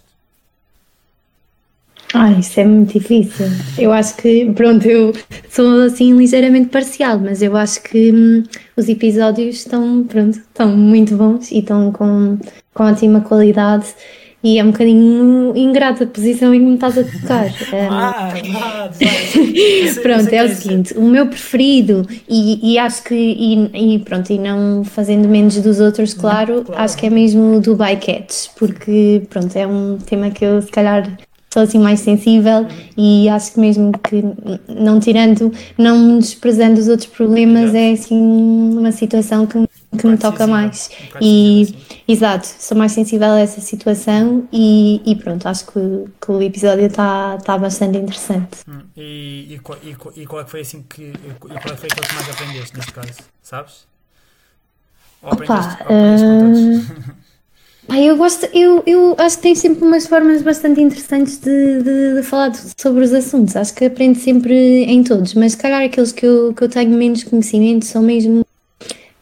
[2.14, 3.46] Ah, isso é muito difícil.
[3.78, 5.14] Eu acho que, pronto, eu
[5.50, 8.44] sou assim ligeiramente parcial, mas eu acho que hum,
[8.76, 12.40] os episódios estão, pronto, estão muito bons e estão com,
[12.74, 13.94] com ótima qualidade
[14.44, 17.46] e é um bocadinho ingrata a posição em que me estás a tocar.
[17.46, 18.90] Um, ah, ah,
[20.02, 24.40] pronto, é o seguinte, o meu preferido, e, e acho que, e, e, pronto, e
[24.40, 26.82] não fazendo menos dos outros, claro, claro.
[26.82, 30.72] acho que é mesmo o do Bycats, porque pronto, é um tema que eu se
[30.72, 31.18] calhar
[31.52, 34.24] sou assim mais sensível e acho que mesmo que
[34.68, 40.46] não tirando, não desprezando os outros problemas, é assim uma situação que, que me toca
[40.46, 40.90] mais.
[41.20, 41.76] e
[42.08, 46.86] exato, sou mais sensível a essa situação e, e pronto, acho que, que o episódio
[46.86, 48.60] está tá bastante interessante.
[48.68, 49.80] Hum, e, e, qual,
[50.16, 52.30] e, qual é que foi assim que e qual é que foi aquilo que mais
[52.30, 53.88] aprendeste neste caso, sabes?
[55.22, 57.16] Ou aprendeste, Opa, aprendeste uh...
[57.90, 62.16] Pai, eu gosto, eu, eu acho que tem sempre umas formas bastante interessantes de, de,
[62.18, 63.56] de, falar sobre os assuntos.
[63.56, 66.92] Acho que aprendo sempre em todos, mas se calhar aqueles que eu, que eu tenho
[66.92, 68.46] menos conhecimento são mesmo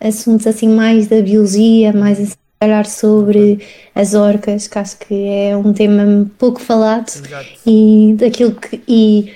[0.02, 3.66] assuntos assim mais da biologia, mais assim, calhar sobre
[3.96, 7.48] as orcas, que acho que é um tema pouco falado Exato.
[7.66, 8.82] e daquilo que.
[8.86, 9.34] E,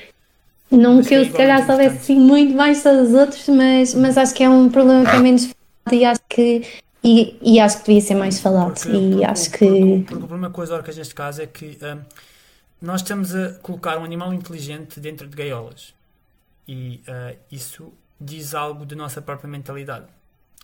[0.70, 4.18] não mas que eu se calhar soubesse assim muito mais sobre os outros, mas, mas
[4.18, 6.64] acho que é um problema que é menos falado e acho que
[7.04, 8.74] e, e acho que devia ser mais falado.
[8.74, 9.58] Porque, e porque, acho que.
[9.58, 12.02] Porque, porque, o problema com as orcas neste caso é que um,
[12.82, 15.94] nós estamos a colocar um animal inteligente dentro de gaiolas.
[16.68, 20.06] E uh, isso diz algo da nossa própria mentalidade.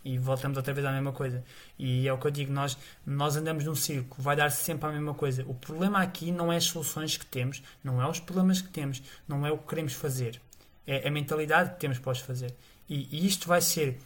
[0.05, 1.43] E voltamos outra vez à mesma coisa.
[1.77, 4.91] E é o que eu digo, nós, nós andamos num círculo, vai dar sempre a
[4.91, 5.43] mesma coisa.
[5.47, 9.01] O problema aqui não é as soluções que temos, não é os problemas que temos,
[9.27, 10.39] não é o que queremos fazer.
[10.85, 12.53] É a mentalidade que temos para os fazer.
[12.87, 13.97] E, e isto vai ser,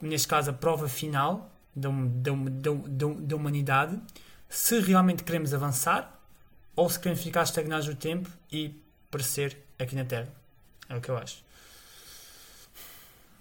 [0.00, 4.00] neste caso, a prova final da, da, da, da humanidade,
[4.48, 6.20] se realmente queremos avançar
[6.76, 10.28] ou se queremos ficar estagnados no tempo e perecer aqui na Terra.
[10.88, 11.42] É o que eu acho.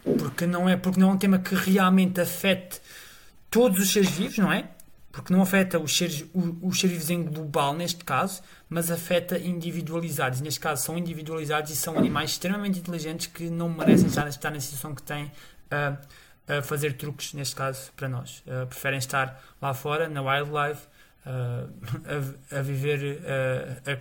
[0.03, 2.81] Porque não é, porque não é um tema que realmente afete
[3.49, 4.69] todos os seres vivos, não é?
[5.11, 10.41] Porque não afeta os seres, os seres vivos em global, neste caso, mas afeta individualizados.
[10.41, 14.59] Neste caso, são individualizados e são animais extremamente inteligentes que não merecem estar, estar na
[14.59, 15.31] situação que têm
[15.69, 15.97] a,
[16.47, 18.43] a fazer truques, neste caso, para nós.
[18.45, 20.87] Uh, preferem estar lá fora, na wildlife,
[21.25, 21.69] uh,
[22.53, 23.99] a, a, viver uh,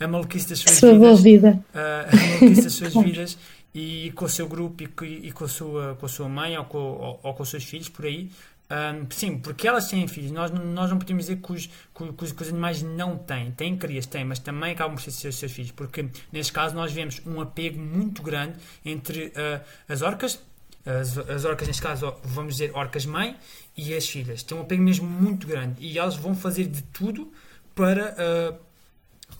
[0.00, 1.20] a, a maluquice das suas Sua vidas.
[1.22, 1.64] vida.
[1.74, 3.38] a maluquice das suas vidas
[3.74, 6.64] e com o seu grupo e, e com, a sua, com a sua mãe ou
[6.64, 8.30] com, ou, ou com os seus filhos por aí.
[8.72, 10.30] Um, sim, porque elas têm filhos.
[10.30, 13.50] Nós, nós não podemos dizer que os, que, os, que os animais não têm.
[13.50, 15.72] Têm crias, têm, mas também acabam por ser seus, seus filhos.
[15.72, 18.54] Porque neste caso nós vemos um apego muito grande
[18.84, 20.40] entre uh, as orcas,
[20.84, 23.36] as, as orcas, neste caso, vamos dizer orcas mãe,
[23.76, 24.42] e as filhas.
[24.42, 25.76] Tem um apego mesmo muito grande.
[25.80, 27.32] E elas vão fazer de tudo
[27.74, 28.14] para.
[28.58, 28.72] Uh,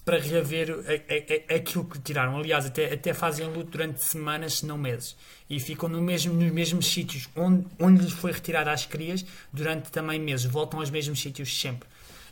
[0.07, 2.37] para reaver a, a, a, aquilo que tiraram.
[2.37, 5.15] Aliás, até, até fazem luto durante semanas, se não meses.
[5.49, 9.93] E ficam no mesmo, nos mesmos sítios onde, onde lhes foi retirada as crias durante
[9.93, 10.47] também meses.
[10.47, 11.87] Voltam aos mesmos sítios sempre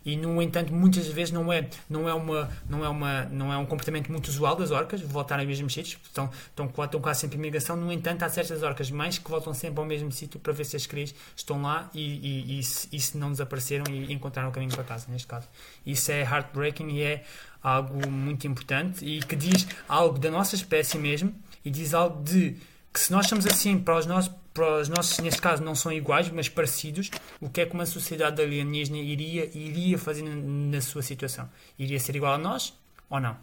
[0.05, 3.57] e no entanto muitas vezes não é não é uma não é uma não é
[3.59, 7.36] um comportamento muito usual das orcas voltarem aos mesmos sítios estão estão, estão quase sempre
[7.36, 7.76] em migração.
[7.76, 10.76] No entanto há certas orcas mães que voltam sempre ao mesmo sítio para ver se
[10.76, 14.53] as crias estão lá e, e, e, se, e se não desapareceram e encontraram o
[14.53, 15.48] caminho para casa neste caso.
[15.84, 17.24] Isso é heartbreaking e é
[17.62, 21.34] algo muito importante e que diz algo da nossa espécie mesmo
[21.64, 22.57] e diz algo de
[22.93, 25.93] que se nós estamos assim para os nossos, para os nossos neste caso não são
[25.93, 27.11] iguais, mas parecidos,
[27.41, 31.49] o que é que uma sociedade alienígena iria, iria fazer na sua situação?
[31.78, 32.74] Iria ser igual a nós
[33.09, 33.36] ou não?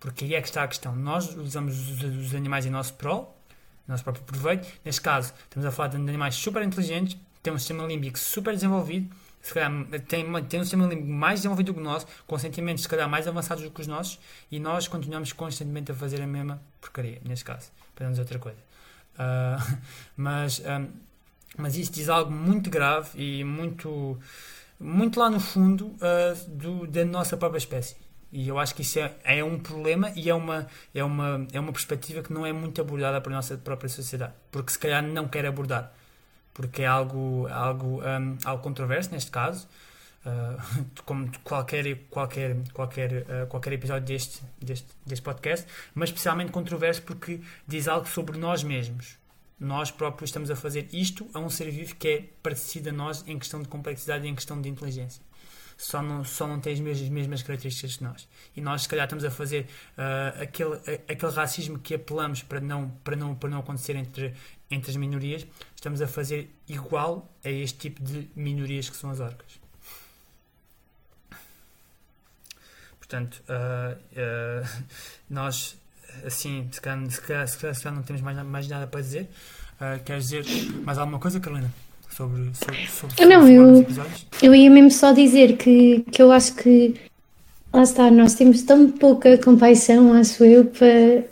[0.00, 0.94] Porque aí é que está a questão.
[0.94, 3.38] Nós usamos os, animais em nosso prol,
[3.86, 4.66] nosso próprio proveito.
[4.84, 9.14] Neste caso, estamos a falar de animais super inteligentes, têm um sistema límbico super desenvolvido,
[9.40, 9.70] se calhar
[10.08, 13.28] tem, tem um sistema límbico mais desenvolvido que o nosso, com sentimentos se calhar mais
[13.28, 14.18] avançados do que os nossos,
[14.50, 18.38] e nós continuamos constantemente a fazer a mesma porcaria, neste caso, para não dizer outra
[18.38, 18.73] coisa.
[19.14, 19.78] Uh,
[20.16, 20.88] mas, um,
[21.56, 24.18] mas isso diz algo muito grave e muito,
[24.78, 27.96] muito lá no fundo uh, do, da nossa própria espécie.
[28.32, 31.60] E eu acho que isso é, é um problema e é uma, é, uma, é
[31.60, 34.32] uma perspectiva que não é muito abordada pela nossa própria sociedade.
[34.50, 35.92] Porque se calhar não quer abordar.
[36.52, 39.68] Porque é algo, algo, um, algo controverso neste caso.
[40.24, 47.02] Uh, como qualquer, qualquer, qualquer, uh, qualquer episódio deste, deste, deste podcast, mas especialmente controverso
[47.02, 49.18] porque diz algo sobre nós mesmos.
[49.60, 53.22] Nós próprios estamos a fazer isto a um ser vivo que é parecido a nós
[53.26, 55.22] em questão de complexidade e em questão de inteligência.
[55.76, 58.28] Só não, só não tem as mesmas, as mesmas características que nós.
[58.56, 59.66] E nós, se calhar, estamos a fazer
[59.98, 60.76] uh, aquele,
[61.08, 64.34] aquele racismo que apelamos para não, para não, para não acontecer entre,
[64.70, 69.20] entre as minorias, estamos a fazer igual a este tipo de minorias que são as
[69.20, 69.63] orcas.
[73.14, 74.68] Portanto, uh, uh,
[75.30, 75.76] nós,
[76.26, 79.00] assim, se calhar, se, calhar, se, calhar, se calhar, não temos mais, mais nada para
[79.00, 79.28] dizer.
[79.80, 80.44] Uh, queres dizer
[80.84, 81.72] mais alguma coisa, Carolina?
[82.10, 83.86] Sobre, sobre, sobre, sobre não, eu,
[84.42, 86.94] eu ia mesmo só dizer que, que eu acho que
[87.74, 90.70] lá está, nós temos tão pouca compaixão, acho eu,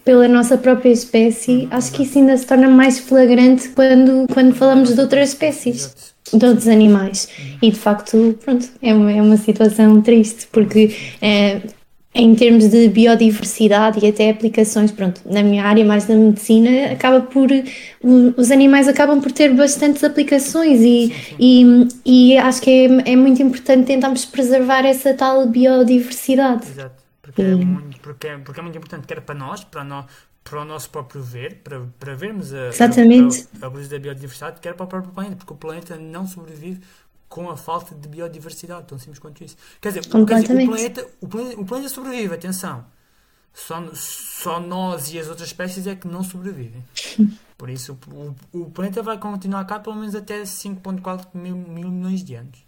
[0.04, 1.52] pela nossa própria espécie.
[1.52, 6.12] Uhum, acho que isso ainda se torna mais flagrante quando, quando falamos de outras espécies.
[6.32, 7.28] De outros animais.
[7.60, 11.60] E de facto, pronto, é uma, é uma situação triste, porque é,
[12.14, 17.22] em termos de biodiversidade e até aplicações, pronto, na minha área mais da medicina, acaba
[17.22, 17.48] por
[18.02, 23.42] os animais acabam por ter bastantes aplicações e, e, e acho que é, é muito
[23.42, 26.66] importante tentarmos preservar essa tal biodiversidade.
[26.68, 27.02] Exato.
[27.22, 30.04] Porque, é muito, porque, é, porque é muito importante, quer para nós, para nós,
[30.44, 33.48] para o nosso próprio ver, para, para vermos a, Exatamente.
[33.62, 36.80] a, a, a da biodiversidade, quer para o próprio planeta, porque o planeta não sobrevive
[37.32, 39.56] com a falta de biodiversidade, tão simples quanto isso.
[39.80, 42.84] Quer dizer, quer dizer o, planeta, o, planeta, o planeta sobrevive, atenção.
[43.54, 46.84] Só, só nós e as outras espécies é que não sobrevivem.
[47.56, 52.22] Por isso, o, o planeta vai continuar cá pelo menos até 5,4 mil, mil milhões
[52.22, 52.66] de anos,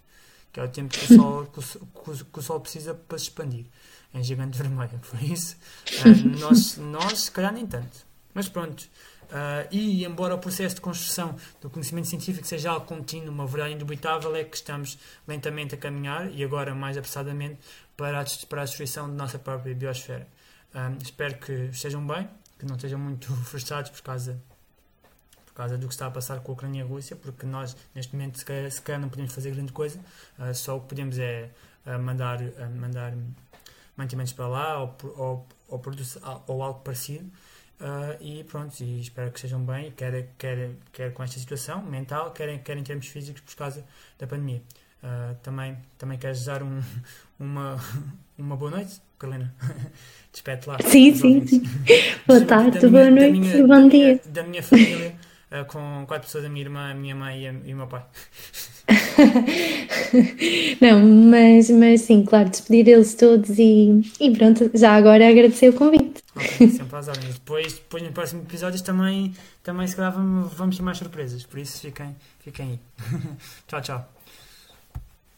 [0.51, 3.25] que é o tempo que o, Sol, que o, que o Sol precisa para se
[3.25, 3.67] expandir
[4.15, 4.99] em gigante vermelho.
[5.11, 5.57] Por isso,
[6.07, 8.07] uh, nós, nós, se calhar, nem tanto.
[8.33, 8.89] Mas pronto.
[9.35, 13.75] Uh, e, embora o processo de construção do conhecimento científico seja algo contínuo, uma verdade
[13.75, 17.59] indubitável, é que estamos lentamente a caminhar, e agora mais apressadamente,
[17.97, 20.29] para a, para a destruição da nossa própria biosfera.
[20.73, 22.29] Uh, espero que estejam bem,
[22.61, 24.41] que não estejam muito frustrados por causa,
[25.47, 27.77] por causa do que está a passar com a Ucrânia e a Rússia, porque nós,
[27.93, 29.99] neste momento, se calhar, se calhar não podemos fazer grande coisa,
[30.39, 31.51] uh, só o que podemos é
[31.85, 33.13] uh, mandar, uh, mandar
[33.97, 35.83] mantimentos para lá ou, ou, ou,
[36.47, 37.29] ou algo parecido.
[38.21, 42.63] E pronto, e espero que sejam bem, quer, quer, quer com esta situação mental, quer,
[42.63, 43.85] quer em termos físicos por causa
[44.19, 44.63] da pandemia.
[45.43, 46.81] também, também queres dar um,
[47.39, 47.77] uma,
[48.39, 49.55] uma boa noite, Carolina?
[50.33, 50.79] Despete lá.
[50.85, 51.63] Sim, sim, sim.
[52.27, 54.21] Boa tarde, boa noite minha, bom dia.
[54.27, 55.15] Da minha família,
[55.53, 57.87] uh, com quatro pessoas, a minha irmã, a minha mãe e, a, e o meu
[57.87, 58.05] pai.
[60.81, 65.73] Não, mas, mas sim, claro, despedir eles todos e, e pronto, já agora agradecer o
[65.73, 66.04] convite.
[66.37, 67.35] Ok, sempre às ordens.
[67.35, 71.59] Depois, depois nos próximos episódios também, também se calhar vamos, vamos ter mais surpresas, por
[71.59, 72.81] isso fiquem, fiquem aí.
[73.67, 74.15] tchau, tchau.